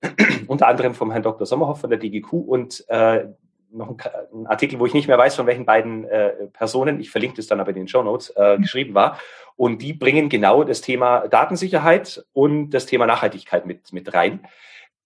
[0.46, 1.46] unter anderem vom Herrn Dr.
[1.46, 3.26] Sommerhoff von der DGQ und äh,
[3.72, 3.96] noch ein,
[4.32, 7.46] ein, Artikel, wo ich nicht mehr weiß, von welchen beiden äh, Personen, ich verlinke das
[7.46, 8.62] dann aber in den Show Notes, äh, mhm.
[8.62, 9.18] geschrieben war.
[9.56, 14.46] Und die bringen genau das Thema Datensicherheit und das Thema Nachhaltigkeit mit, mit rein.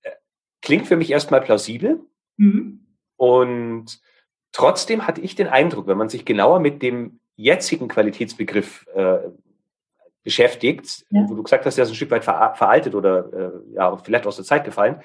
[0.03, 0.11] Äh,
[0.63, 1.99] klingt für mich erstmal plausibel.
[2.37, 2.87] Mhm.
[3.17, 4.01] Und
[4.53, 9.19] trotzdem hatte ich den Eindruck, wenn man sich genauer mit dem jetzigen Qualitätsbegriff äh,
[10.27, 11.25] beschäftigt, ja.
[11.29, 14.37] wo du gesagt hast, der ist ein Stück weit veraltet oder äh, ja, vielleicht aus
[14.37, 15.01] der Zeit gefallen.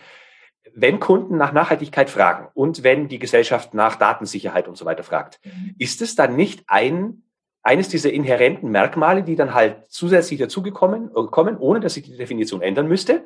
[0.74, 5.40] Wenn Kunden nach Nachhaltigkeit fragen und wenn die Gesellschaft nach Datensicherheit und so weiter fragt,
[5.44, 5.76] mhm.
[5.78, 7.24] ist es dann nicht ein,
[7.62, 12.18] eines dieser inhärenten Merkmale, die dann halt zusätzlich dazugekommen äh, kommen, ohne dass sich die
[12.18, 13.24] Definition ändern müsste?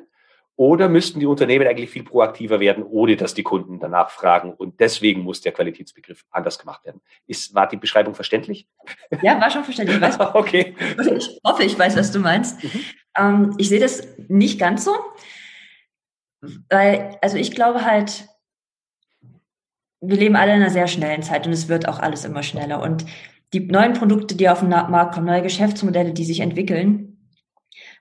[0.58, 4.54] Oder müssten die Unternehmen eigentlich viel proaktiver werden, ohne dass die Kunden danach fragen?
[4.54, 7.02] Und deswegen muss der Qualitätsbegriff anders gemacht werden.
[7.26, 8.66] Ist, war die Beschreibung verständlich?
[9.22, 9.98] Ja, war schon verständlich.
[9.98, 10.74] Ich weiß, okay.
[11.18, 12.64] Ich hoffe, ich weiß, was du meinst.
[12.64, 12.80] Mhm.
[13.18, 14.94] Ähm, ich sehe das nicht ganz so.
[16.70, 18.26] Weil, also ich glaube halt,
[20.00, 22.80] wir leben alle in einer sehr schnellen Zeit und es wird auch alles immer schneller.
[22.80, 23.04] Und
[23.52, 27.15] die neuen Produkte, die auf den Markt kommen, neue Geschäftsmodelle, die sich entwickeln,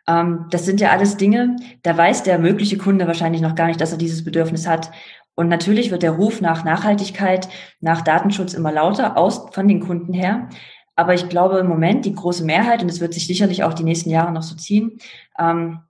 [0.08, 3.82] ähm, das sind ja alles Dinge, da weiß der mögliche Kunde wahrscheinlich noch gar nicht,
[3.82, 4.92] dass er dieses Bedürfnis hat.
[5.36, 7.50] Und natürlich wird der Ruf nach Nachhaltigkeit,
[7.82, 10.50] nach Datenschutz immer lauter aus von den Kunden her.
[10.96, 13.84] Aber ich glaube im Moment die große Mehrheit, und es wird sich sicherlich auch die
[13.84, 15.00] nächsten Jahre noch so ziehen,
[15.38, 15.82] ähm,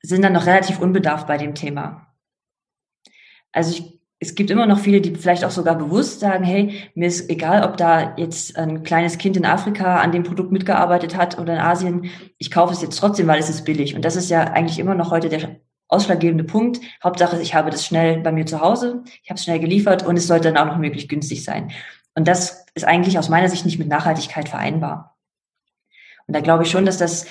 [0.00, 2.06] sind dann noch relativ unbedarft bei dem Thema.
[3.52, 7.08] Also ich es gibt immer noch viele, die vielleicht auch sogar bewusst sagen, hey, mir
[7.08, 11.40] ist egal, ob da jetzt ein kleines Kind in Afrika an dem Produkt mitgearbeitet hat
[11.40, 12.08] oder in Asien,
[12.38, 13.96] ich kaufe es jetzt trotzdem, weil es ist billig.
[13.96, 15.56] Und das ist ja eigentlich immer noch heute der
[15.88, 16.80] ausschlaggebende Punkt.
[17.02, 20.16] Hauptsache, ich habe das schnell bei mir zu Hause, ich habe es schnell geliefert und
[20.16, 21.72] es sollte dann auch noch möglichst günstig sein.
[22.14, 25.16] Und das ist eigentlich aus meiner Sicht nicht mit Nachhaltigkeit vereinbar.
[26.28, 27.26] Und da glaube ich schon, dass das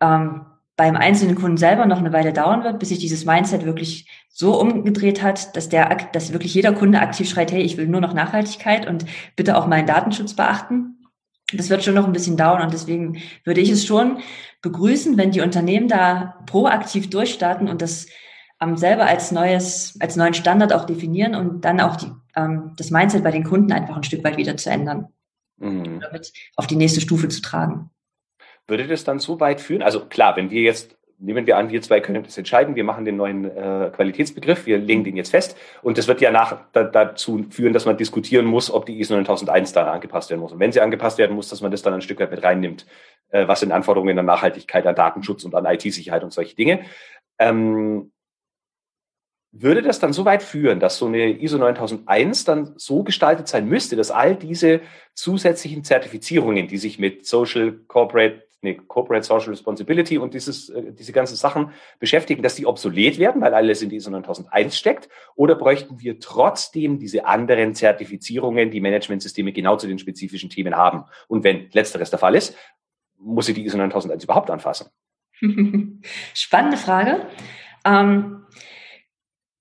[0.00, 0.44] ähm,
[0.80, 4.58] beim einzelnen Kunden selber noch eine Weile dauern wird, bis sich dieses Mindset wirklich so
[4.58, 8.14] umgedreht hat, dass der, dass wirklich jeder Kunde aktiv schreit, hey, ich will nur noch
[8.14, 9.04] Nachhaltigkeit und
[9.36, 10.96] bitte auch meinen Datenschutz beachten.
[11.52, 14.20] Das wird schon noch ein bisschen dauern und deswegen würde ich es schon
[14.62, 18.06] begrüßen, wenn die Unternehmen da proaktiv durchstarten und das
[18.62, 22.90] ähm, selber als neues, als neuen Standard auch definieren und dann auch die, ähm, das
[22.90, 25.08] Mindset bei den Kunden einfach ein Stück weit wieder zu ändern.
[25.58, 26.00] Mhm.
[26.00, 27.90] Damit auf die nächste Stufe zu tragen.
[28.70, 29.82] Würde das dann so weit führen?
[29.82, 33.04] Also klar, wenn wir jetzt, nehmen wir an, wir zwei können das entscheiden, wir machen
[33.04, 36.84] den neuen äh, Qualitätsbegriff, wir legen den jetzt fest und das wird ja nach, da,
[36.84, 40.52] dazu führen, dass man diskutieren muss, ob die ISO 9001 da angepasst werden muss.
[40.52, 42.86] Und wenn sie angepasst werden muss, dass man das dann ein Stück weit mit reinnimmt,
[43.30, 46.84] äh, was sind Anforderungen an Nachhaltigkeit, an Datenschutz und an IT-Sicherheit und solche Dinge.
[47.40, 48.12] Ähm,
[49.52, 53.68] würde das dann so weit führen, dass so eine ISO 9001 dann so gestaltet sein
[53.68, 54.80] müsste, dass all diese
[55.14, 61.12] zusätzlichen Zertifizierungen, die sich mit Social, Corporate, nee, Corporate Social Responsibility und dieses, äh, diese
[61.12, 65.08] ganzen Sachen beschäftigen, dass die obsolet werden, weil alles in die ISO 9001 steckt?
[65.34, 71.04] Oder bräuchten wir trotzdem diese anderen Zertifizierungen, die Managementsysteme genau zu den spezifischen Themen haben?
[71.28, 72.56] Und wenn letzteres der Fall ist,
[73.18, 74.88] muss sie die ISO 9001 überhaupt anfassen?
[76.34, 77.26] Spannende Frage.
[77.84, 78.46] Ähm,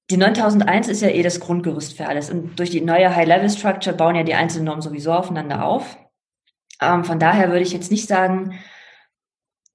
[0.09, 2.29] die 9001 ist ja eh das Grundgerüst für alles.
[2.29, 5.97] Und durch die neue High-Level-Structure bauen ja die einzelnen Normen sowieso aufeinander auf.
[6.81, 8.59] Ähm, von daher würde ich jetzt nicht sagen,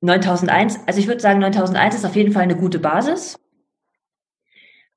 [0.05, 3.39] 9001, also ich würde sagen, 9001 ist auf jeden Fall eine gute Basis.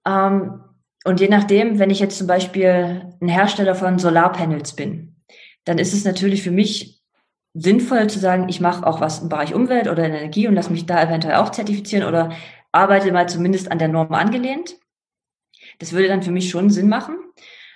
[0.05, 0.63] Ähm,
[1.05, 5.15] und je nachdem, wenn ich jetzt zum Beispiel ein Hersteller von Solarpanels bin,
[5.63, 7.01] dann ist es natürlich für mich
[7.53, 10.85] sinnvoll zu sagen, ich mache auch was im Bereich Umwelt oder Energie und lasse mich
[10.85, 12.33] da eventuell auch zertifizieren oder
[12.71, 14.75] arbeite mal zumindest an der Norm angelehnt.
[15.79, 17.17] Das würde dann für mich schon Sinn machen.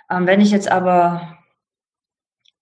[0.09, 1.37] Ähm, wenn ich jetzt aber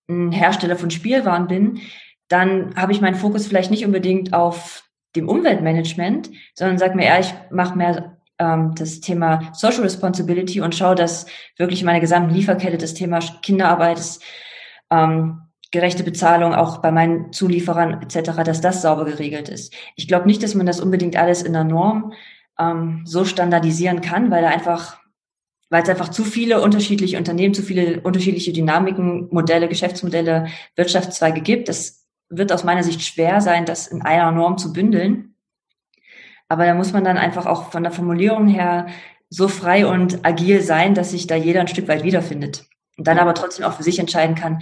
[0.07, 1.81] ein Hersteller von Spielwaren bin,
[2.29, 4.83] dann habe ich meinen Fokus vielleicht nicht unbedingt auf
[5.15, 10.75] dem Umweltmanagement, sondern sage mir, ja, ich mache mehr ähm, das Thema Social Responsibility und
[10.75, 11.25] schaue, dass
[11.57, 13.99] wirklich in meiner gesamten Lieferkette das Thema Kinderarbeit,
[14.91, 19.73] ähm, gerechte Bezahlung auch bei meinen Zulieferern etc., dass das sauber geregelt ist.
[19.95, 22.13] Ich glaube nicht, dass man das unbedingt alles in der Norm
[22.57, 24.99] ähm, so standardisieren kann, weil da einfach
[25.71, 31.69] weil es einfach zu viele unterschiedliche Unternehmen, zu viele unterschiedliche Dynamiken, Modelle, Geschäftsmodelle, Wirtschaftszweige gibt.
[31.69, 31.98] Das
[32.29, 35.35] wird aus meiner Sicht schwer sein, das in einer Norm zu bündeln.
[36.47, 38.87] Aber da muss man dann einfach auch von der Formulierung her
[39.29, 42.65] so frei und agil sein, dass sich da jeder ein Stück weit wiederfindet.
[42.97, 44.61] Und dann aber trotzdem auch für sich entscheiden kann,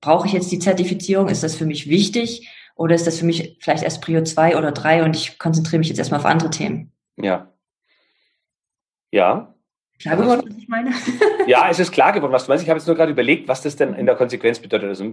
[0.00, 1.28] brauche ich jetzt die Zertifizierung?
[1.28, 2.48] Ist das für mich wichtig?
[2.74, 5.88] Oder ist das für mich vielleicht erst Prio 2 oder 3 und ich konzentriere mich
[5.88, 6.92] jetzt erstmal auf andere Themen?
[7.16, 7.52] Ja.
[9.10, 9.52] Ja,
[10.02, 10.92] Klar geworden, was ich meine?
[11.46, 12.64] ja, es ist klar geworden, was du meinst.
[12.64, 14.88] Ich habe jetzt nur gerade überlegt, was das denn in der Konsequenz bedeutet.
[14.88, 15.12] Also,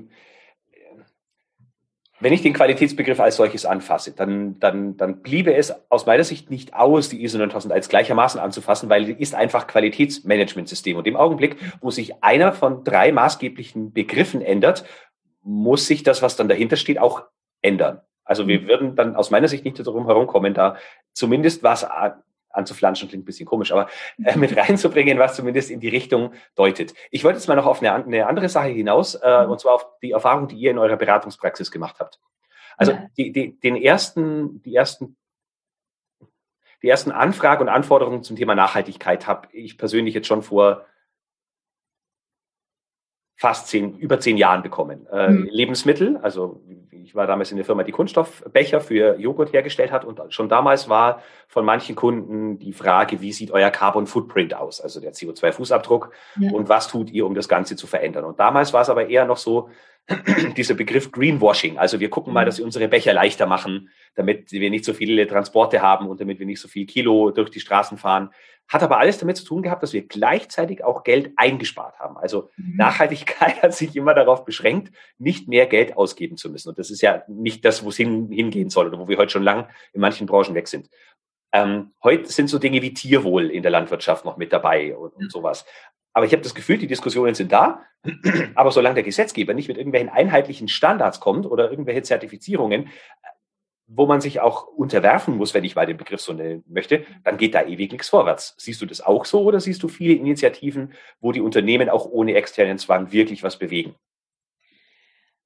[2.19, 6.49] wenn ich den Qualitätsbegriff als solches anfasse, dann, dann, dann bliebe es aus meiner Sicht
[6.49, 10.97] nicht aus, die ISO 9001 gleichermaßen anzufassen, weil die ist einfach Qualitätsmanagementsystem.
[10.97, 14.83] Und im Augenblick, wo sich einer von drei maßgeblichen Begriffen ändert,
[15.41, 17.23] muss sich das, was dann dahinter steht, auch
[17.61, 18.01] ändern.
[18.25, 18.67] Also wir mhm.
[18.67, 20.75] würden dann aus meiner Sicht nicht darum herumkommen, da
[21.13, 21.83] zumindest was
[22.59, 23.89] anzuflanschen klingt ein bisschen komisch, aber
[24.23, 26.93] äh, mit reinzubringen, was zumindest in die Richtung deutet.
[27.11, 29.51] Ich wollte jetzt mal noch auf eine, eine andere Sache hinaus, äh, mhm.
[29.51, 32.19] und zwar auf die Erfahrung, die ihr in eurer Beratungspraxis gemacht habt.
[32.77, 33.07] Also ja.
[33.17, 35.17] die, die, den ersten, die ersten
[36.81, 40.85] die ersten Anfragen und Anforderungen zum Thema Nachhaltigkeit habe ich persönlich jetzt schon vor
[43.39, 45.07] fast zehn, über zehn Jahren bekommen.
[45.13, 45.47] Äh, mhm.
[45.49, 46.59] Lebensmittel, also
[46.91, 50.89] ich war damals in der Firma, die Kunststoffbecher für Joghurt hergestellt hat und schon damals
[50.89, 56.09] war von manchen Kunden die Frage, wie sieht euer Carbon Footprint aus, also der CO2-Fußabdruck
[56.37, 56.51] ja.
[56.51, 58.25] und was tut ihr, um das Ganze zu verändern.
[58.25, 59.69] Und damals war es aber eher noch so,
[60.57, 61.77] dieser Begriff Greenwashing.
[61.77, 62.45] Also wir gucken mal, mhm.
[62.47, 66.39] dass wir unsere Becher leichter machen, damit wir nicht so viele Transporte haben und damit
[66.39, 68.29] wir nicht so viel Kilo durch die Straßen fahren.
[68.67, 72.17] Hat aber alles damit zu tun gehabt, dass wir gleichzeitig auch Geld eingespart haben.
[72.17, 72.75] Also mhm.
[72.77, 76.69] Nachhaltigkeit hat sich immer darauf beschränkt, nicht mehr Geld ausgeben zu müssen.
[76.69, 79.31] Und das ist ja nicht das, wo es hin, hingehen soll oder wo wir heute
[79.31, 80.89] schon lang in manchen Branchen weg sind.
[81.51, 85.31] Ähm, heute sind so Dinge wie Tierwohl in der Landwirtschaft noch mit dabei und, und
[85.31, 85.65] sowas.
[86.13, 87.81] Aber ich habe das Gefühl, die Diskussionen sind da.
[88.55, 92.89] Aber solange der Gesetzgeber nicht mit irgendwelchen einheitlichen Standards kommt oder irgendwelche Zertifizierungen,
[93.91, 97.37] wo man sich auch unterwerfen muss, wenn ich mal den Begriff so nennen möchte, dann
[97.37, 98.53] geht da ewig nichts vorwärts.
[98.57, 102.35] Siehst du das auch so oder siehst du viele Initiativen, wo die Unternehmen auch ohne
[102.35, 103.95] externen Zwang wirklich was bewegen?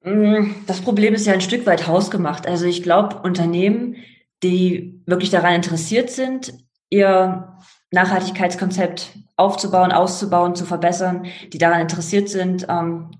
[0.02, 2.46] Mm, das Problem ist ja ein Stück weit hausgemacht.
[2.46, 3.96] Also ich glaube, Unternehmen,
[4.42, 6.52] die wirklich daran interessiert sind,
[6.90, 7.56] ihr
[7.90, 13.10] Nachhaltigkeitskonzept aufzubauen, auszubauen, zu verbessern, die daran interessiert sind, ähm,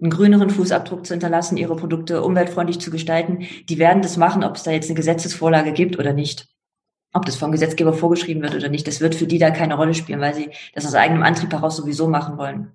[0.00, 4.56] einen grüneren Fußabdruck zu hinterlassen, ihre Produkte umweltfreundlich zu gestalten, die werden das machen, ob
[4.56, 6.48] es da jetzt eine Gesetzesvorlage gibt oder nicht.
[7.12, 9.94] Ob das vom Gesetzgeber vorgeschrieben wird oder nicht, das wird für die da keine Rolle
[9.94, 12.72] spielen, weil sie das aus eigenem Antrieb heraus sowieso machen wollen.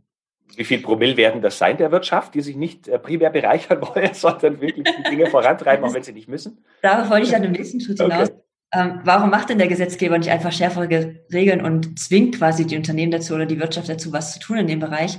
[0.56, 4.10] Wie viel Promille werden das sein der Wirtschaft, die sich nicht äh, primär bereichern wollen,
[4.14, 6.64] sondern wirklich die Dinge vorantreiben, auch wenn sie nicht müssen?
[6.82, 8.30] Darauf wollte ich dann im nächsten Schritt hinaus.
[8.30, 8.40] Okay.
[8.72, 10.88] Ähm, warum macht denn der Gesetzgeber nicht einfach schärfere
[11.34, 14.68] Regeln und zwingt quasi die Unternehmen dazu oder die Wirtschaft dazu, was zu tun in
[14.68, 15.18] dem Bereich?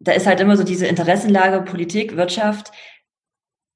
[0.00, 2.72] Da ist halt immer so diese Interessenlage, Politik, Wirtschaft.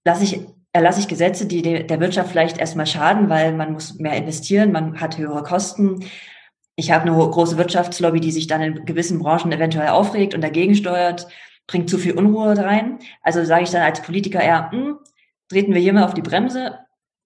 [0.04, 0.40] Lasse ich,
[0.72, 5.00] erlasse ich Gesetze, die der Wirtschaft vielleicht erstmal schaden, weil man muss mehr investieren, man
[5.00, 6.04] hat höhere Kosten.
[6.74, 10.74] Ich habe eine große Wirtschaftslobby, die sich dann in gewissen Branchen eventuell aufregt und dagegen
[10.74, 11.28] steuert,
[11.66, 12.98] bringt zu viel Unruhe rein.
[13.22, 14.98] Also sage ich dann als Politiker eher, hm,
[15.48, 16.78] treten wir hier mal auf die Bremse,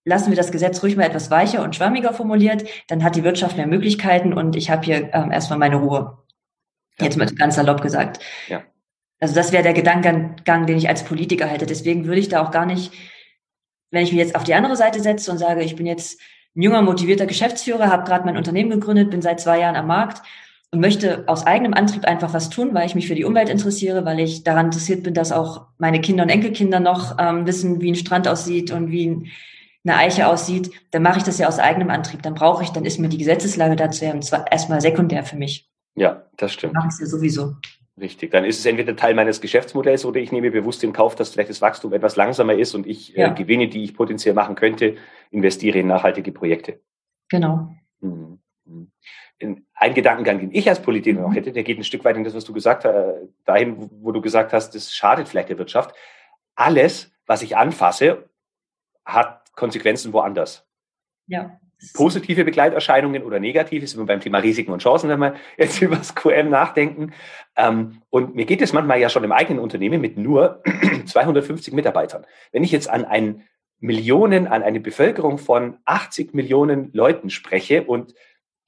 [0.05, 3.57] lassen wir das Gesetz ruhig mal etwas weicher und schwammiger formuliert, dann hat die Wirtschaft
[3.57, 6.19] mehr Möglichkeiten und ich habe hier ähm, erstmal meine Ruhe.
[6.99, 7.07] Ja.
[7.07, 8.21] Jetzt mal ganz salopp gesagt.
[8.49, 8.63] Ja.
[9.21, 11.67] Also das wäre der Gedankengang, den ich als Politiker hätte.
[11.67, 12.93] Deswegen würde ich da auch gar nicht,
[13.91, 16.21] wenn ich mich jetzt auf die andere Seite setze und sage, ich bin jetzt
[16.55, 20.23] ein junger, motivierter Geschäftsführer, habe gerade mein Unternehmen gegründet, bin seit zwei Jahren am Markt
[20.71, 24.05] und möchte aus eigenem Antrieb einfach was tun, weil ich mich für die Umwelt interessiere,
[24.05, 27.93] weil ich daran interessiert bin, dass auch meine Kinder und Enkelkinder noch ähm, wissen, wie
[27.93, 29.31] ein Strand aussieht und wie ein
[29.85, 32.23] eine Eiche aussieht, dann mache ich das ja aus eigenem Antrieb.
[32.23, 34.15] Dann brauche ich, dann ist mir die Gesetzeslage dazu ja
[34.51, 35.71] erstmal sekundär für mich.
[35.95, 36.75] Ja, das stimmt.
[36.75, 37.55] Mache ich es ja sowieso.
[38.01, 38.33] Richtig.
[38.33, 41.51] Dann ist es entweder Teil meines Geschäftsmodells oder ich nehme bewusst in Kauf, dass vielleicht
[41.51, 43.31] das Wachstum etwas langsamer ist und ich äh, ja.
[43.31, 44.97] äh, Gewinne, die ich potenziell machen könnte,
[45.31, 46.81] investiere in nachhaltige Projekte.
[47.29, 47.73] Genau.
[48.01, 48.41] Mhm.
[48.65, 48.91] mhm.
[49.75, 51.35] Ein Gedankengang, den ich als Politiker noch mhm.
[51.35, 54.23] hätte, der geht ein Stück weit in das, was du gesagt hast, dahin, wo du
[54.23, 55.95] gesagt hast, das schadet vielleicht der Wirtschaft.
[56.55, 58.31] Alles, was ich anfasse,
[59.05, 60.67] hat Konsequenzen woanders.
[61.27, 61.59] Ja
[61.93, 65.97] positive Begleiterscheinungen oder negative, sind wir beim Thema Risiken und Chancen, wenn wir jetzt über
[65.97, 67.13] das QM nachdenken.
[67.57, 70.63] Ähm, und mir geht es manchmal ja schon im eigenen Unternehmen mit nur
[71.07, 72.25] 250 Mitarbeitern.
[72.53, 73.43] Wenn ich jetzt an ein
[73.81, 78.15] Millionen, an eine Bevölkerung von 80 Millionen Leuten spreche und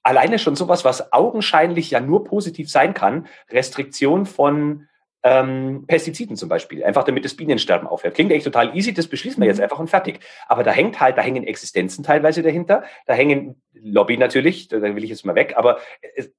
[0.03, 4.89] alleine schon sowas, was augenscheinlich ja nur positiv sein kann, Restriktion von
[5.27, 8.15] ähm, Pestiziden zum Beispiel, einfach damit das Bienensterben aufhört.
[8.15, 9.65] Klingt eigentlich total easy, das beschließen wir jetzt mhm.
[9.65, 10.21] einfach und fertig.
[10.47, 15.03] Aber da hängt halt, da hängen Existenzen teilweise dahinter, da hängen Lobby natürlich, da will
[15.03, 15.79] ich jetzt mal weg, aber
[16.15, 16.31] es,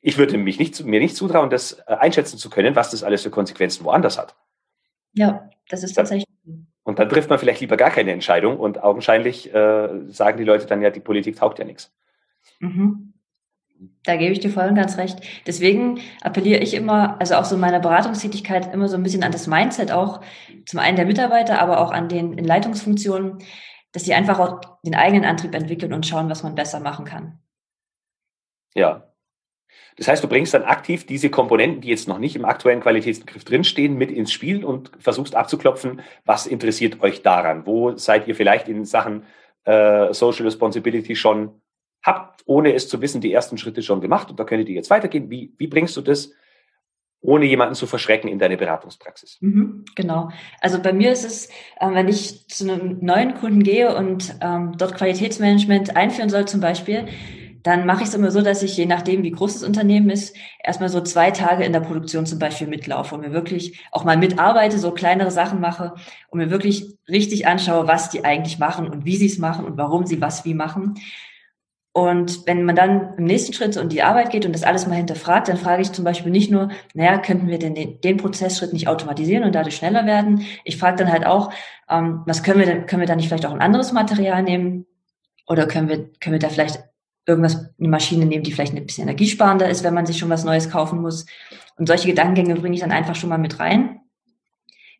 [0.00, 3.22] ich würde mich nicht, mir nicht zutrauen, das äh, einschätzen zu können, was das alles
[3.22, 4.34] für Konsequenzen woanders hat.
[5.12, 6.26] Ja, das ist tatsächlich.
[6.82, 10.66] Und dann trifft man vielleicht lieber gar keine Entscheidung und augenscheinlich äh, sagen die Leute
[10.66, 11.92] dann ja, die Politik taugt ja nichts.
[12.60, 13.14] Mhm.
[14.04, 15.18] Da gebe ich dir voll und ganz recht.
[15.46, 19.32] Deswegen appelliere ich immer, also auch so in meiner Beratungstätigkeit, immer so ein bisschen an
[19.32, 20.20] das Mindset auch
[20.64, 23.38] zum einen der Mitarbeiter, aber auch an den in Leitungsfunktionen,
[23.92, 27.40] dass sie einfach auch den eigenen Antrieb entwickeln und schauen, was man besser machen kann.
[28.74, 29.12] Ja.
[29.96, 33.44] Das heißt, du bringst dann aktiv diese Komponenten, die jetzt noch nicht im aktuellen Qualitätsbegriff
[33.44, 37.66] drinstehen, mit ins Spiel und versuchst abzuklopfen, was interessiert euch daran?
[37.66, 39.24] Wo seid ihr vielleicht in Sachen
[39.64, 41.62] äh, Social Responsibility schon
[42.06, 44.90] habt, ohne es zu wissen, die ersten Schritte schon gemacht und da könntet ihr jetzt
[44.90, 45.28] weitergehen.
[45.28, 46.30] Wie, wie bringst du das,
[47.20, 49.38] ohne jemanden zu verschrecken, in deine Beratungspraxis?
[49.40, 50.30] Mhm, genau.
[50.60, 51.48] Also bei mir ist es,
[51.80, 56.60] äh, wenn ich zu einem neuen Kunden gehe und ähm, dort Qualitätsmanagement einführen soll zum
[56.60, 57.06] Beispiel,
[57.64, 60.36] dann mache ich es immer so, dass ich, je nachdem, wie groß das Unternehmen ist,
[60.62, 64.16] erstmal so zwei Tage in der Produktion zum Beispiel mitlaufe und mir wirklich auch mal
[64.16, 65.94] mitarbeite, so kleinere Sachen mache
[66.28, 69.76] und mir wirklich richtig anschaue, was die eigentlich machen und wie sie es machen und
[69.76, 70.94] warum sie was wie machen.
[71.96, 74.96] Und wenn man dann im nächsten Schritt in die Arbeit geht und das alles mal
[74.96, 78.74] hinterfragt, dann frage ich zum Beispiel nicht nur, naja, könnten wir denn den, den Prozessschritt
[78.74, 80.44] nicht automatisieren und dadurch schneller werden?
[80.64, 81.50] Ich frage dann halt auch,
[81.88, 84.84] ähm, was können wir denn, können wir da nicht vielleicht auch ein anderes Material nehmen?
[85.48, 86.84] Oder können wir, können wir da vielleicht
[87.24, 90.44] irgendwas, eine Maschine nehmen, die vielleicht ein bisschen energiesparender ist, wenn man sich schon was
[90.44, 91.24] Neues kaufen muss?
[91.78, 94.00] Und solche Gedankengänge bringe ich dann einfach schon mal mit rein.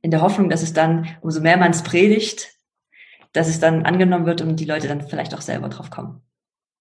[0.01, 2.55] In der Hoffnung, dass es dann, umso mehr man es predigt,
[3.35, 6.23] dass es dann angenommen wird und die Leute dann vielleicht auch selber drauf kommen.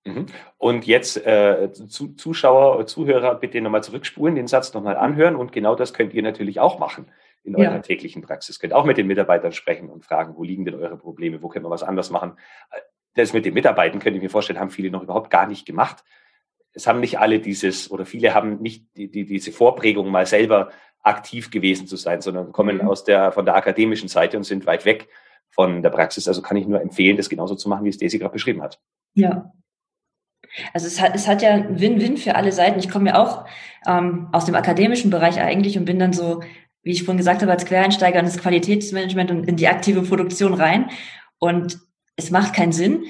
[0.05, 0.27] Mhm.
[0.57, 5.75] Und jetzt äh, zu, Zuschauer, Zuhörer, bitte nochmal zurückspulen, den Satz nochmal anhören und genau
[5.75, 7.07] das könnt ihr natürlich auch machen
[7.43, 7.79] in eurer ja.
[7.79, 8.59] täglichen Praxis.
[8.59, 11.65] Könnt auch mit den Mitarbeitern sprechen und fragen, wo liegen denn eure Probleme, wo können
[11.65, 12.33] wir was anders machen.
[13.13, 16.03] Das mit den Mitarbeitern, könnte ich mir vorstellen, haben viele noch überhaupt gar nicht gemacht.
[16.73, 20.69] Es haben nicht alle dieses, oder viele haben nicht die, die, diese Vorprägung, mal selber
[21.01, 22.87] aktiv gewesen zu sein, sondern kommen mhm.
[22.87, 25.07] aus der, von der akademischen Seite und sind weit weg
[25.49, 26.27] von der Praxis.
[26.27, 28.79] Also kann ich nur empfehlen, das genauso zu machen, wie es Daisy gerade beschrieben hat.
[29.13, 29.53] Ja,
[30.73, 32.79] also es hat, es hat ja Win-Win für alle Seiten.
[32.79, 33.45] Ich komme ja auch
[33.87, 36.41] ähm, aus dem akademischen Bereich eigentlich und bin dann so,
[36.83, 40.53] wie ich vorhin gesagt habe, als Quereinsteiger in das Qualitätsmanagement und in die aktive Produktion
[40.53, 40.89] rein.
[41.39, 41.79] Und
[42.15, 43.05] es macht keinen Sinn.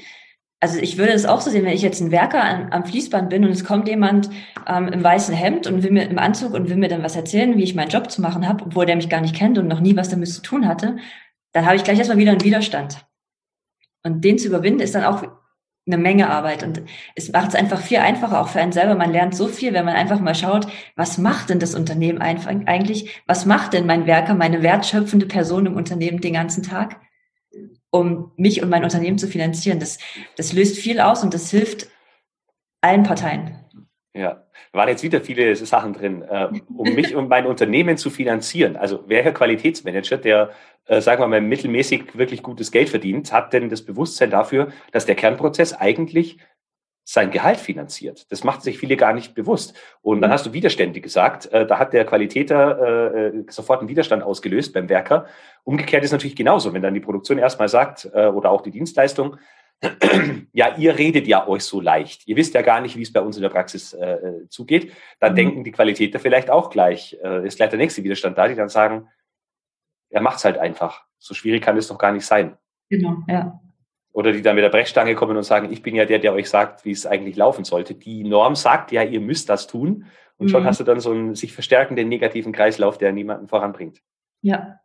[0.58, 3.28] Also ich würde es auch so sehen, wenn ich jetzt ein Werker an, am Fließband
[3.28, 4.30] bin und es kommt jemand
[4.66, 7.56] ähm, im weißen Hemd und will mir im Anzug und will mir dann was erzählen,
[7.56, 9.80] wie ich meinen Job zu machen habe, obwohl der mich gar nicht kennt und noch
[9.80, 10.96] nie was damit zu tun hatte,
[11.52, 13.06] dann habe ich gleich erstmal wieder einen Widerstand.
[14.02, 15.24] Und den zu überwinden ist dann auch
[15.86, 16.82] eine Menge Arbeit und
[17.14, 18.96] es macht es einfach viel einfacher auch für einen selber.
[18.96, 23.22] Man lernt so viel, wenn man einfach mal schaut, was macht denn das Unternehmen eigentlich?
[23.26, 27.00] Was macht denn mein Werker, meine wertschöpfende Person im Unternehmen den ganzen Tag,
[27.90, 29.78] um mich und mein Unternehmen zu finanzieren?
[29.78, 29.98] Das,
[30.36, 31.88] das löst viel aus und das hilft
[32.80, 33.56] allen Parteien.
[34.12, 38.10] Ja, da waren jetzt wieder viele Sachen drin, äh, um mich und mein Unternehmen zu
[38.10, 38.76] finanzieren.
[38.76, 40.50] Also wer Herr Qualitätsmanager, der,
[40.86, 45.06] äh, sagen wir mal, mittelmäßig wirklich gutes Geld verdient, hat denn das Bewusstsein dafür, dass
[45.06, 46.38] der Kernprozess eigentlich
[47.08, 48.30] sein Gehalt finanziert.
[48.32, 49.74] Das macht sich viele gar nicht bewusst.
[50.02, 50.34] Und dann mhm.
[50.34, 51.46] hast du Widerstände gesagt.
[51.52, 55.26] Äh, da hat der Qualitäter äh, äh, sofort einen Widerstand ausgelöst beim Werker.
[55.62, 59.36] Umgekehrt ist natürlich genauso, wenn dann die Produktion erstmal sagt äh, oder auch die Dienstleistung,
[60.52, 62.26] ja, ihr redet ja euch so leicht.
[62.26, 64.92] Ihr wisst ja gar nicht, wie es bei uns in der Praxis äh, äh zugeht.
[65.20, 65.36] Dann mhm.
[65.36, 68.68] denken die Qualitäter vielleicht auch gleich, äh, ist gleich der nächste Widerstand da, die dann
[68.68, 69.08] sagen,
[70.10, 71.04] er macht's halt einfach.
[71.18, 72.56] So schwierig kann es doch gar nicht sein.
[72.88, 73.60] Genau, ja.
[74.12, 76.48] Oder die dann mit der Brechstange kommen und sagen, ich bin ja der, der euch
[76.48, 77.94] sagt, wie es eigentlich laufen sollte.
[77.94, 80.06] Die Norm sagt ja, ihr müsst das tun.
[80.38, 80.50] Und mhm.
[80.50, 84.00] schon hast du dann so einen sich verstärkenden negativen Kreislauf, der niemanden voranbringt.
[84.40, 84.80] Ja,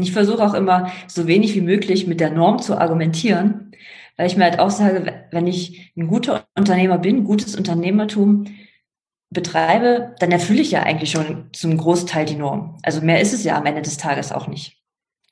[0.00, 3.72] Ich versuche auch immer, so wenig wie möglich mit der Norm zu argumentieren,
[4.16, 8.46] weil ich mir halt auch sage, wenn ich ein guter Unternehmer bin, gutes Unternehmertum
[9.30, 12.78] betreibe, dann erfülle ich ja eigentlich schon zum Großteil die Norm.
[12.82, 14.78] Also mehr ist es ja am Ende des Tages auch nicht.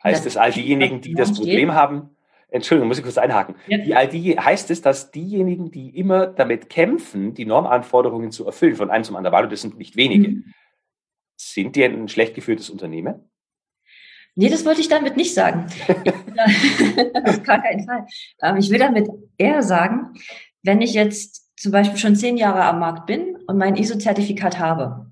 [0.04, 2.10] Heißt es all diejenigen, die das Problem haben,
[2.48, 3.56] Entschuldigung, muss ich kurz einhaken.
[3.66, 3.78] Ja.
[3.78, 8.76] Die, all die, heißt es, dass diejenigen, die immer damit kämpfen, die Normanforderungen zu erfüllen,
[8.76, 10.54] von einem zum anderen, weil das sind nicht wenige, mhm.
[11.36, 13.28] sind die ein schlecht geführtes Unternehmen?
[14.39, 15.66] Nee, das wollte ich damit nicht sagen.
[17.24, 18.07] Auf gar keinen Fall.
[18.43, 19.09] Ähm, ich will damit
[19.39, 20.12] eher sagen,
[20.62, 25.11] wenn ich jetzt zum Beispiel schon zehn Jahre am Markt bin und mein ISO-Zertifikat habe,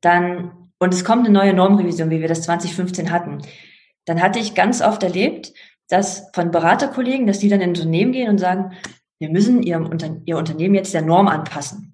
[0.00, 3.42] dann, und es kommt eine neue Normrevision, wie wir das 2015 hatten,
[4.04, 5.52] dann hatte ich ganz oft erlebt,
[5.88, 8.72] dass von Beraterkollegen, dass die dann in Unternehmen gehen und sagen,
[9.18, 9.78] wir müssen ihr,
[10.24, 11.89] ihr Unternehmen jetzt der Norm anpassen.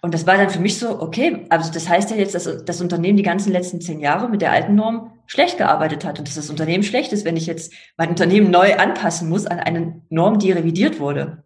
[0.00, 2.80] Und das war dann für mich so, okay, also das heißt ja jetzt, dass das
[2.80, 6.36] Unternehmen die ganzen letzten zehn Jahre mit der alten Norm schlecht gearbeitet hat und dass
[6.36, 10.38] das Unternehmen schlecht ist, wenn ich jetzt mein Unternehmen neu anpassen muss an eine Norm,
[10.38, 11.44] die revidiert wurde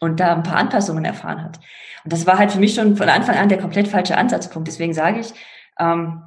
[0.00, 1.58] und da ein paar Anpassungen erfahren hat.
[2.04, 4.68] Und das war halt für mich schon von Anfang an der komplett falsche Ansatzpunkt.
[4.68, 5.32] Deswegen sage ich,
[5.78, 6.22] ähm,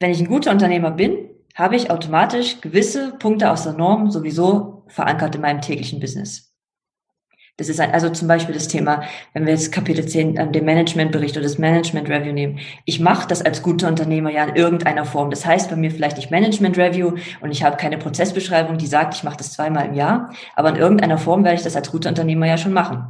[0.00, 4.84] wenn ich ein guter Unternehmer bin, habe ich automatisch gewisse Punkte aus der Norm sowieso
[4.88, 6.51] verankert in meinem täglichen Business.
[7.58, 9.02] Das ist ein, also zum Beispiel das Thema,
[9.34, 12.60] wenn wir jetzt Kapitel 10 an dem Managementbericht oder das Management Review nehmen.
[12.86, 15.28] Ich mache das als guter Unternehmer ja in irgendeiner Form.
[15.28, 19.14] Das heißt bei mir vielleicht nicht Management Review und ich habe keine Prozessbeschreibung, die sagt,
[19.14, 22.08] ich mache das zweimal im Jahr, aber in irgendeiner Form werde ich das als guter
[22.08, 23.04] Unternehmer ja schon machen.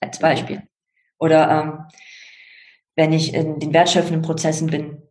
[0.00, 0.62] Als Beispiel.
[1.18, 1.84] Oder ähm,
[2.96, 5.02] wenn ich in den wertschöpfenden Prozessen bin,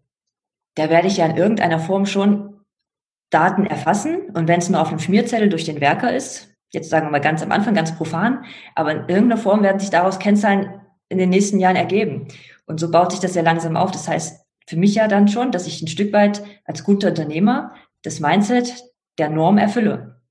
[0.76, 2.62] da werde ich ja in irgendeiner Form schon
[3.30, 7.08] Daten erfassen und wenn es nur auf einem Schmierzettel durch den Werker ist, jetzt sagen
[7.08, 8.44] wir mal ganz am Anfang, ganz profan,
[8.76, 12.28] aber in irgendeiner Form werden sich daraus Kennzahlen in den nächsten Jahren ergeben.
[12.66, 13.92] Und so baut sich das ja langsam auf.
[13.92, 17.74] Das heißt, für mich ja dann schon, dass ich ein Stück weit als guter Unternehmer
[18.02, 18.74] das Mindset
[19.18, 20.22] der Norm erfülle.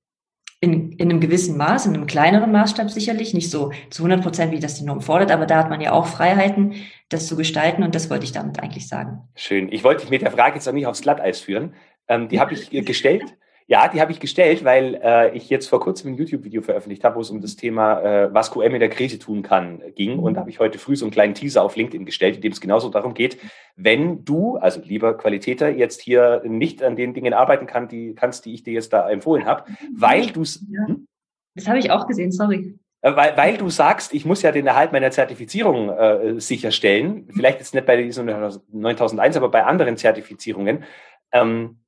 [0.60, 4.52] In, in einem gewissen Maß, in einem kleineren Maßstab sicherlich, nicht so zu 100 Prozent,
[4.52, 6.74] wie das die Norm fordert, aber da hat man ja auch Freiheiten,
[7.08, 9.28] das zu gestalten und das wollte ich damit eigentlich sagen.
[9.34, 9.72] Schön.
[9.72, 11.74] Ich wollte dich mit der Frage jetzt auch nicht aufs Glatteis führen.
[12.06, 13.36] Ähm, die habe ich gestellt,
[13.66, 17.16] ja, die habe ich gestellt, weil äh, ich jetzt vor kurzem ein YouTube-Video veröffentlicht habe,
[17.16, 20.18] wo es um das Thema, äh, was QM in der Krise tun kann, ging.
[20.18, 22.52] Und da habe ich heute früh so einen kleinen Teaser auf LinkedIn gestellt, in dem
[22.52, 23.38] es genauso darum geht,
[23.76, 28.44] wenn du, also lieber Qualitäter, jetzt hier nicht an den Dingen arbeiten kann, die, kannst,
[28.44, 30.64] die ich dir jetzt da empfohlen habe, weil du es.
[30.70, 30.86] Ja.
[30.88, 31.06] Hm?
[31.54, 32.78] Das habe ich auch gesehen, sorry.
[33.02, 37.58] Äh, weil, weil du sagst, ich muss ja den Erhalt meiner Zertifizierung äh, sicherstellen, vielleicht
[37.58, 40.84] jetzt nicht bei ISO 9001, aber bei anderen Zertifizierungen,
[41.32, 41.80] ähm,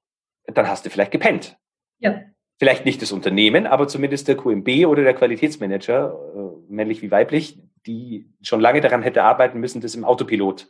[0.46, 1.56] dann hast du vielleicht gepennt.
[2.04, 2.20] Ja.
[2.58, 7.58] Vielleicht nicht das Unternehmen, aber zumindest der QMB oder der Qualitätsmanager, äh, männlich wie weiblich,
[7.86, 10.68] die schon lange daran hätte arbeiten müssen, das im Autopilot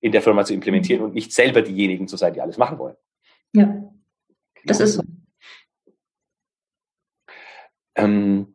[0.00, 1.08] in der Firma zu implementieren mhm.
[1.08, 2.96] und nicht selber diejenigen zu sein, die alles machen wollen.
[3.52, 3.90] Ja,
[4.64, 5.02] das ist so.
[7.94, 8.54] Ähm,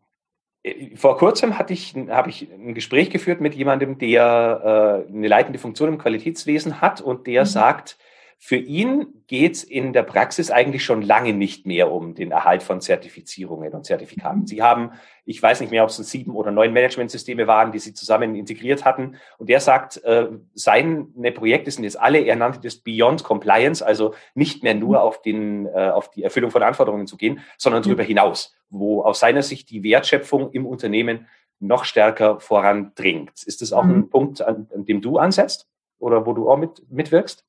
[0.95, 5.59] vor kurzem hatte ich, habe ich ein Gespräch geführt mit jemandem, der äh, eine leitende
[5.59, 7.47] Funktion im Qualitätswesen hat und der mhm.
[7.47, 7.97] sagt,
[8.45, 12.61] für ihn geht es in der Praxis eigentlich schon lange nicht mehr um den Erhalt
[12.61, 14.41] von Zertifizierungen und Zertifikaten.
[14.41, 14.47] Mhm.
[14.47, 14.91] Sie haben,
[15.23, 18.83] ich weiß nicht mehr, ob es sieben oder neun Managementsysteme waren, die sie zusammen integriert
[18.83, 19.15] hatten.
[19.37, 24.13] Und er sagt, äh, seine Projekte sind jetzt alle, er nannte das Beyond Compliance, also
[24.35, 25.03] nicht mehr nur mhm.
[25.03, 27.85] auf, den, äh, auf die Erfüllung von Anforderungen zu gehen, sondern mhm.
[27.85, 31.27] darüber hinaus, wo aus seiner Sicht die Wertschöpfung im Unternehmen
[31.61, 33.41] noch stärker vorandringt.
[33.45, 36.83] Ist das auch ein Punkt, an, an, dem du ansetzt oder wo du auch mit,
[36.91, 37.45] mitwirkst?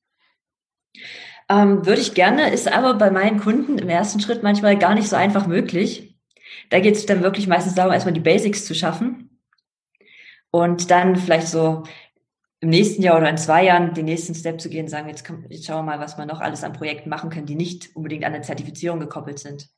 [1.47, 5.07] Ähm, würde ich gerne, ist aber bei meinen Kunden im ersten Schritt manchmal gar nicht
[5.07, 6.17] so einfach möglich.
[6.69, 9.39] Da geht es dann wirklich meistens darum, erstmal die Basics zu schaffen
[10.49, 11.83] und dann vielleicht so
[12.61, 15.45] im nächsten Jahr oder in zwei Jahren den nächsten Step zu gehen, sagen, jetzt, komm,
[15.49, 18.23] jetzt schauen wir mal, was wir noch alles an Projekten machen können, die nicht unbedingt
[18.25, 19.69] an eine Zertifizierung gekoppelt sind.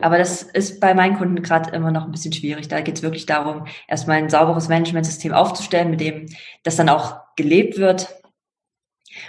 [0.00, 2.68] Aber das ist bei meinen Kunden gerade immer noch ein bisschen schwierig.
[2.68, 6.26] Da geht es wirklich darum, erstmal ein sauberes Managementsystem aufzustellen, mit dem
[6.62, 8.18] das dann auch gelebt wird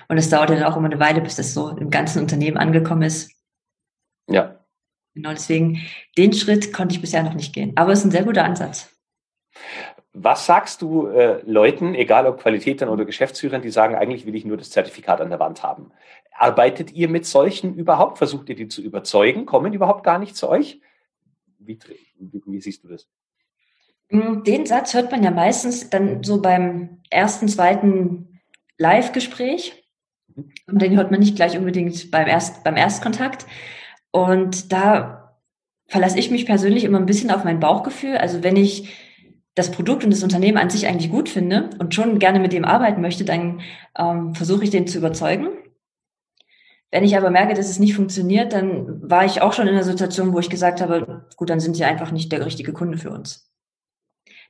[0.09, 3.03] und es dauert dann auch immer eine Weile, bis das so im ganzen Unternehmen angekommen
[3.03, 3.31] ist.
[4.27, 4.59] Ja.
[5.13, 5.79] Genau, deswegen
[6.17, 7.73] den Schritt konnte ich bisher noch nicht gehen.
[7.75, 8.89] Aber es ist ein sehr guter Ansatz.
[10.13, 14.45] Was sagst du äh, Leuten, egal ob Qualitätern oder Geschäftsführern, die sagen, eigentlich will ich
[14.45, 15.91] nur das Zertifikat an der Wand haben?
[16.31, 18.17] Arbeitet ihr mit solchen überhaupt?
[18.17, 19.45] Versucht ihr die zu überzeugen?
[19.45, 20.81] Kommen überhaupt gar nicht zu euch?
[21.59, 21.77] Wie,
[22.17, 23.07] wie, wie siehst du das?
[24.11, 28.39] Den Satz hört man ja meistens dann so beim ersten, zweiten
[28.79, 29.78] Live-Gespräch.
[30.67, 33.45] Und den hört man nicht gleich unbedingt beim, Erst, beim Erstkontakt.
[34.11, 35.35] Und da
[35.87, 38.17] verlasse ich mich persönlich immer ein bisschen auf mein Bauchgefühl.
[38.17, 38.95] Also wenn ich
[39.55, 42.65] das Produkt und das Unternehmen an sich eigentlich gut finde und schon gerne mit dem
[42.65, 43.61] arbeiten möchte, dann
[43.97, 45.47] ähm, versuche ich den zu überzeugen.
[46.91, 49.83] Wenn ich aber merke, dass es nicht funktioniert, dann war ich auch schon in einer
[49.83, 53.11] Situation, wo ich gesagt habe, gut, dann sind sie einfach nicht der richtige Kunde für
[53.11, 53.51] uns.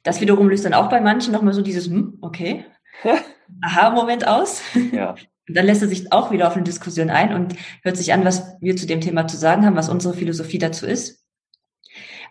[0.04, 2.66] Das wiederum löst dann auch bei manchen nochmal so dieses, hm, okay,
[3.62, 4.62] Aha-Moment aus.
[4.92, 5.16] Ja.
[5.50, 8.24] Und dann lässt er sich auch wieder auf eine Diskussion ein und hört sich an,
[8.24, 11.26] was wir zu dem Thema zu sagen haben, was unsere Philosophie dazu ist.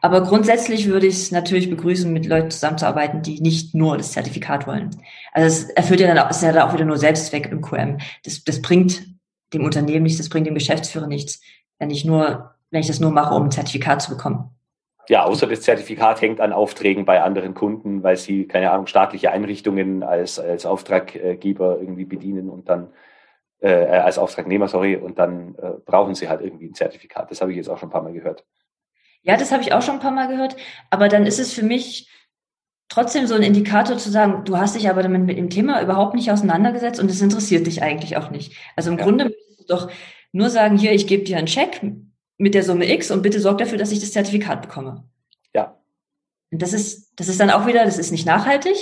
[0.00, 4.66] Aber grundsätzlich würde ich es natürlich begrüßen, mit Leuten zusammenzuarbeiten, die nicht nur das Zertifikat
[4.66, 4.90] wollen.
[5.32, 7.98] Also es erfüllt ja dann auch, ist ja dann auch wieder nur Selbstzweck im QM.
[8.24, 9.04] Das, das bringt
[9.52, 11.40] dem Unternehmen nichts, das bringt dem Geschäftsführer nichts,
[11.78, 14.50] wenn ich nur, wenn ich das nur mache, um ein Zertifikat zu bekommen.
[15.08, 19.32] Ja, außer das Zertifikat hängt an Aufträgen bei anderen Kunden, weil sie, keine Ahnung, staatliche
[19.32, 22.88] Einrichtungen als, als Auftraggeber irgendwie bedienen und dann,
[23.60, 27.30] äh, als Auftragnehmer, sorry, und dann äh, brauchen sie halt irgendwie ein Zertifikat.
[27.30, 28.44] Das habe ich jetzt auch schon ein paar Mal gehört.
[29.22, 30.56] Ja, das habe ich auch schon ein paar Mal gehört,
[30.90, 32.08] aber dann ist es für mich
[32.88, 36.14] trotzdem so ein Indikator zu sagen, du hast dich aber damit mit dem Thema überhaupt
[36.14, 38.56] nicht auseinandergesetzt und es interessiert dich eigentlich auch nicht.
[38.76, 39.04] Also im ja.
[39.04, 39.34] Grunde
[39.66, 39.90] doch
[40.32, 41.80] nur sagen, hier, ich gebe dir einen Check,
[42.38, 45.04] mit der Summe X und bitte sorg dafür, dass ich das Zertifikat bekomme.
[45.54, 45.76] Ja.
[46.50, 48.76] Und das ist, das ist dann auch wieder, das ist nicht nachhaltig.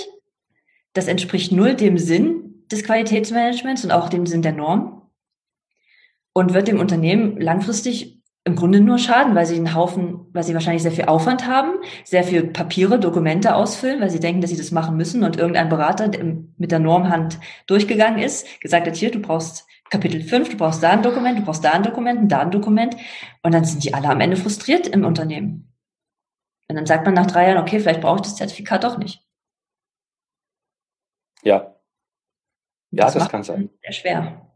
[0.93, 5.01] Das entspricht null dem Sinn des Qualitätsmanagements und auch dem Sinn der Norm.
[6.33, 10.53] Und wird dem Unternehmen langfristig im Grunde nur schaden, weil sie einen Haufen, weil sie
[10.53, 14.57] wahrscheinlich sehr viel Aufwand haben, sehr viel Papiere, Dokumente ausfüllen, weil sie denken, dass sie
[14.57, 19.11] das machen müssen und irgendein Berater der mit der Normhand durchgegangen ist, gesagt hat, hier,
[19.11, 22.39] du brauchst Kapitel 5, du brauchst da ein Dokument, du brauchst da ein Dokument, da
[22.39, 22.95] ein Dokument.
[23.43, 25.73] Und dann sind die alle am Ende frustriert im Unternehmen.
[26.69, 29.21] Und dann sagt man nach drei Jahren, okay, vielleicht brauche ich das Zertifikat doch nicht.
[31.43, 31.76] Ja.
[32.97, 33.69] Ja, das, das kann sein.
[33.81, 34.47] Sehr schwer.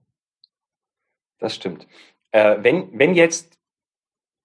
[1.40, 1.88] Das stimmt.
[2.32, 3.60] Äh, wenn, wenn jetzt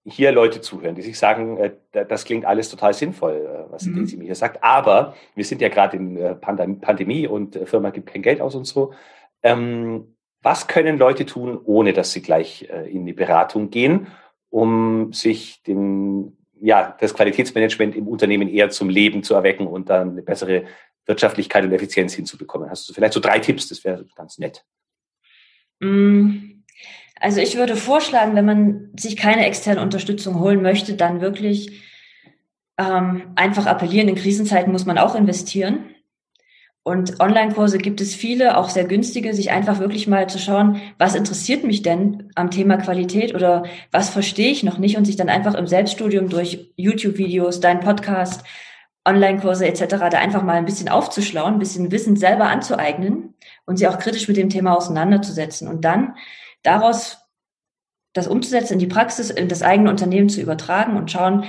[0.04, 4.06] hier Leute zuhören, die sich sagen, äh, das klingt alles total sinnvoll, äh, was mhm.
[4.06, 7.90] sie mir hier sagt, aber wir sind ja gerade in äh, Pandemie und äh, Firma
[7.90, 8.92] gibt kein Geld aus und so.
[9.42, 14.06] Ähm, was können Leute tun, ohne dass sie gleich äh, in die Beratung gehen,
[14.48, 20.10] um sich den, ja, das Qualitätsmanagement im Unternehmen eher zum Leben zu erwecken und dann
[20.10, 20.64] eine bessere
[21.06, 22.70] Wirtschaftlichkeit und Effizienz hinzubekommen?
[22.70, 23.68] Hast du vielleicht so drei Tipps?
[23.68, 24.64] Das wäre ganz nett.
[25.80, 26.62] Mm,
[27.20, 31.82] also ich würde vorschlagen, wenn man sich keine externe Unterstützung holen möchte, dann wirklich
[32.78, 34.08] ähm, einfach appellieren.
[34.08, 35.90] In Krisenzeiten muss man auch investieren.
[36.82, 41.16] Und Online-Kurse gibt es viele, auch sehr günstige, sich einfach wirklich mal zu schauen, was
[41.16, 45.28] interessiert mich denn am Thema Qualität oder was verstehe ich noch nicht und sich dann
[45.28, 48.44] einfach im Selbststudium durch YouTube-Videos, dein Podcast,
[49.06, 50.10] Online-Kurse etc.
[50.10, 53.34] da einfach mal ein bisschen aufzuschlauen, ein bisschen Wissen selber anzueignen
[53.64, 56.16] und sie auch kritisch mit dem Thema auseinanderzusetzen und dann
[56.62, 57.18] daraus
[58.12, 61.44] das umzusetzen, in die Praxis, in das eigene Unternehmen zu übertragen und schauen,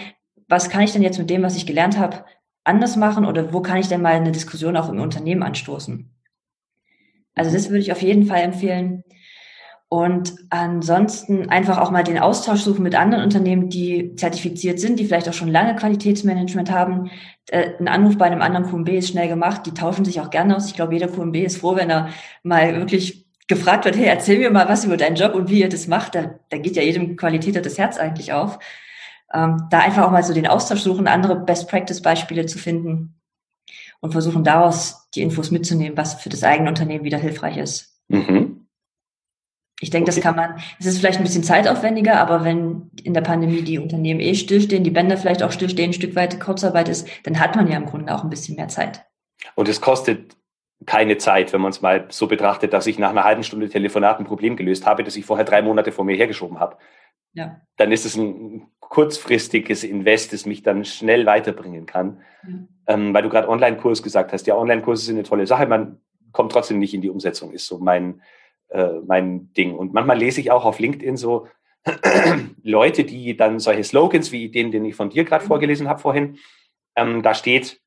[0.47, 2.26] was kann ich denn jetzt mit dem, was ich gelernt habe,
[2.64, 6.10] anders machen oder wo kann ich denn mal eine Diskussion auch im Unternehmen anstoßen?
[7.36, 9.03] Also das würde ich auf jeden Fall empfehlen.
[9.89, 15.05] Und ansonsten einfach auch mal den Austausch suchen mit anderen Unternehmen, die zertifiziert sind, die
[15.05, 17.09] vielleicht auch schon lange Qualitätsmanagement haben.
[17.49, 19.65] Äh, ein Anruf bei einem anderen QMB ist schnell gemacht.
[19.65, 20.67] Die tauschen sich auch gerne aus.
[20.67, 22.09] Ich glaube, jeder QMB ist froh, wenn er
[22.43, 25.69] mal wirklich gefragt wird, hey, erzähl mir mal was über deinen Job und wie ihr
[25.69, 26.15] das macht.
[26.15, 28.59] Da, da geht ja jedem Qualitäter das Herz eigentlich auf
[29.33, 33.15] ähm, da einfach auch mal so den Austausch suchen, andere Best-Practice-Beispiele zu finden
[33.99, 37.99] und versuchen daraus die Infos mitzunehmen, was für das eigene Unternehmen wieder hilfreich ist.
[38.07, 38.47] Mhm.
[39.80, 40.15] Ich denke, okay.
[40.15, 43.78] das kann man, es ist vielleicht ein bisschen zeitaufwendiger, aber wenn in der Pandemie die
[43.78, 47.55] Unternehmen eh stillstehen, die Bänder vielleicht auch stillstehen, ein Stück weit Kurzarbeit ist, dann hat
[47.55, 49.05] man ja im Grunde auch ein bisschen mehr Zeit.
[49.55, 50.36] Und es kostet
[50.86, 54.19] keine Zeit, wenn man es mal so betrachtet, dass ich nach einer halben Stunde Telefonat
[54.19, 56.78] ein Problem gelöst habe, das ich vorher drei Monate vor mir hergeschoben habe.
[57.34, 57.61] Ja.
[57.78, 62.21] Dann ist es ein kurzfristiges Invest, das mich dann schnell weiterbringen kann.
[62.43, 62.67] Mhm.
[62.88, 64.47] Ähm, weil du gerade Online-Kurs gesagt hast.
[64.47, 65.67] Ja, Online-Kurse sind eine tolle Sache.
[65.67, 65.99] Man
[66.32, 68.21] kommt trotzdem nicht in die Umsetzung, ist so mein,
[68.70, 69.76] äh, mein Ding.
[69.76, 71.47] Und manchmal lese ich auch auf LinkedIn so
[72.63, 75.47] Leute, die dann solche Slogans wie den, den ich von dir gerade mhm.
[75.47, 76.38] vorgelesen habe vorhin,
[76.95, 77.80] ähm, da steht,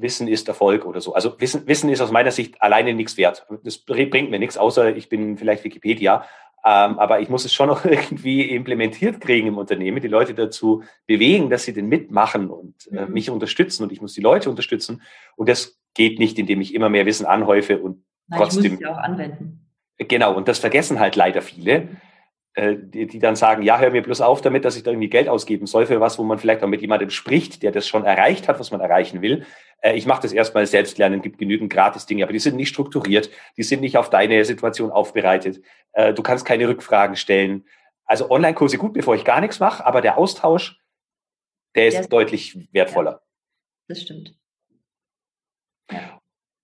[0.00, 1.14] Wissen ist Erfolg oder so.
[1.14, 3.46] Also Wissen, Wissen ist aus meiner Sicht alleine nichts wert.
[3.64, 6.24] Das bringt mir nichts, außer ich bin vielleicht Wikipedia.
[6.64, 10.82] Ähm, aber ich muss es schon noch irgendwie implementiert kriegen im Unternehmen, die Leute dazu
[11.06, 13.12] bewegen, dass sie den mitmachen und äh, mhm.
[13.12, 15.02] mich unterstützen und ich muss die Leute unterstützen.
[15.36, 18.64] Und das geht nicht, indem ich immer mehr Wissen anhäufe und Nein, trotzdem.
[18.64, 19.68] Ich muss es ja auch anwenden.
[19.98, 21.96] Genau, und das vergessen halt leider viele, mhm.
[22.54, 25.08] äh, die, die, dann sagen, ja, hör mir bloß auf damit, dass ich da irgendwie
[25.08, 28.04] Geld ausgeben soll für was, wo man vielleicht auch mit jemandem spricht, der das schon
[28.04, 29.44] erreicht hat, was man erreichen will.
[29.80, 33.28] Äh, ich mache das erstmal selbst lernen, gibt genügend Gratis-Dinge, aber die sind nicht strukturiert,
[33.56, 35.62] die sind nicht auf deine Situation aufbereitet.
[35.92, 37.66] Äh, du kannst keine Rückfragen stellen.
[38.04, 40.80] Also Online-Kurse gut, bevor ich gar nichts mache, aber der Austausch,
[41.74, 43.22] der ist der deutlich wertvoller.
[43.88, 44.34] Das stimmt.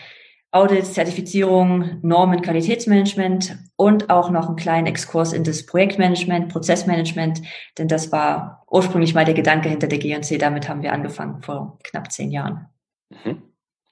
[0.54, 7.42] Audits, Zertifizierung, Normen, Qualitätsmanagement und auch noch einen kleinen Exkurs in das Projektmanagement, Prozessmanagement,
[7.76, 10.38] denn das war ursprünglich mal der Gedanke hinter der G&C.
[10.38, 12.68] Damit haben wir angefangen vor knapp zehn Jahren.
[13.10, 13.42] Mhm.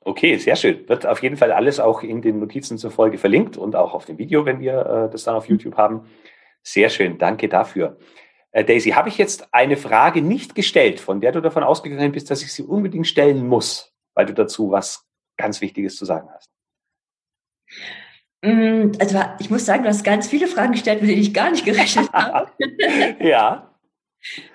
[0.05, 0.89] Okay, sehr schön.
[0.89, 4.05] Wird auf jeden Fall alles auch in den Notizen zur Folge verlinkt und auch auf
[4.05, 6.07] dem Video, wenn wir äh, das dann auf YouTube haben.
[6.63, 7.99] Sehr schön, danke dafür.
[8.53, 12.31] Äh, Daisy, habe ich jetzt eine Frage nicht gestellt, von der du davon ausgegangen bist,
[12.31, 15.09] dass ich sie unbedingt stellen muss, weil du dazu was
[15.43, 16.51] ganz Wichtiges zu sagen hast?
[18.43, 21.51] Mm, also ich muss sagen, du hast ganz viele Fragen gestellt, mit denen ich gar
[21.51, 22.51] nicht gerechnet habe.
[23.21, 23.75] ja.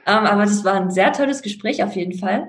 [0.05, 2.47] Ähm, aber das war ein sehr tolles Gespräch auf jeden Fall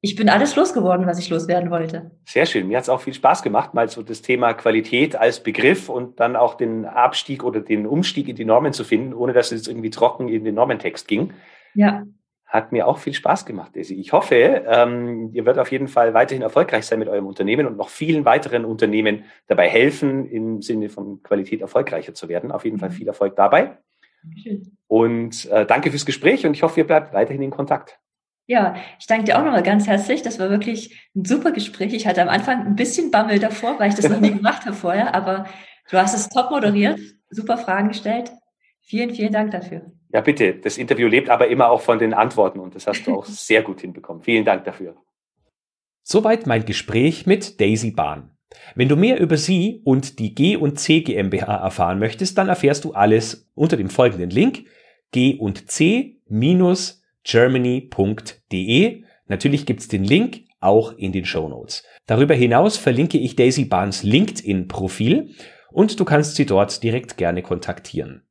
[0.00, 2.12] ich bin alles losgeworden, was ich loswerden wollte.
[2.24, 2.68] Sehr schön.
[2.68, 6.20] Mir hat es auch viel Spaß gemacht, mal so das Thema Qualität als Begriff und
[6.20, 9.66] dann auch den Abstieg oder den Umstieg in die Normen zu finden, ohne dass es
[9.66, 11.32] irgendwie trocken in den Normentext ging.
[11.74, 12.04] Ja.
[12.48, 13.94] Hat mir auch viel Spaß gemacht, Daisy.
[13.94, 17.76] Ich hoffe, ähm, ihr werdet auf jeden Fall weiterhin erfolgreich sein mit eurem Unternehmen und
[17.76, 22.50] noch vielen weiteren Unternehmen dabei helfen, im Sinne von Qualität erfolgreicher zu werden.
[22.50, 22.94] Auf jeden Fall mhm.
[22.94, 23.76] viel Erfolg dabei.
[24.22, 24.76] Dankeschön.
[24.86, 27.98] Und äh, danke fürs Gespräch und ich hoffe, ihr bleibt weiterhin in Kontakt.
[28.46, 30.22] Ja, ich danke dir auch nochmal ganz herzlich.
[30.22, 31.92] Das war wirklich ein super Gespräch.
[31.92, 34.74] Ich hatte am Anfang ein bisschen Bammel davor, weil ich das noch nie gemacht habe
[34.74, 35.44] vorher, aber
[35.90, 38.32] du hast es top moderiert, super Fragen gestellt.
[38.80, 39.92] Vielen, vielen Dank dafür.
[40.12, 40.54] Ja, bitte.
[40.54, 43.62] Das Interview lebt aber immer auch von den Antworten und das hast du auch sehr
[43.62, 44.22] gut hinbekommen.
[44.22, 44.96] Vielen Dank dafür.
[46.02, 48.30] Soweit mein Gespräch mit Daisy Bahn.
[48.74, 52.84] Wenn du mehr über sie und die G und C GmbH erfahren möchtest, dann erfährst
[52.84, 54.64] du alles unter dem folgenden Link
[55.12, 59.02] G und C minus germany.de.
[59.26, 61.84] Natürlich gibt's den Link auch in den Show Notes.
[62.06, 65.34] Darüber hinaus verlinke ich Daisy Barnes LinkedIn-Profil
[65.70, 68.22] und du kannst sie dort direkt gerne kontaktieren.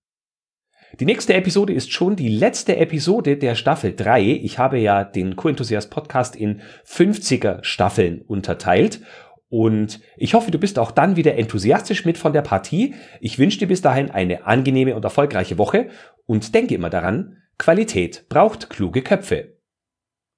[0.99, 4.21] Die nächste Episode ist schon die letzte Episode der Staffel 3.
[4.21, 9.01] Ich habe ja den Co-Enthusiast Podcast in 50er Staffeln unterteilt
[9.49, 12.95] und ich hoffe, du bist auch dann wieder enthusiastisch mit von der Partie.
[13.19, 15.89] Ich wünsche dir bis dahin eine angenehme und erfolgreiche Woche
[16.25, 19.57] und denke immer daran, Qualität braucht kluge Köpfe.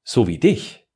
[0.04, 0.89] So wie dich.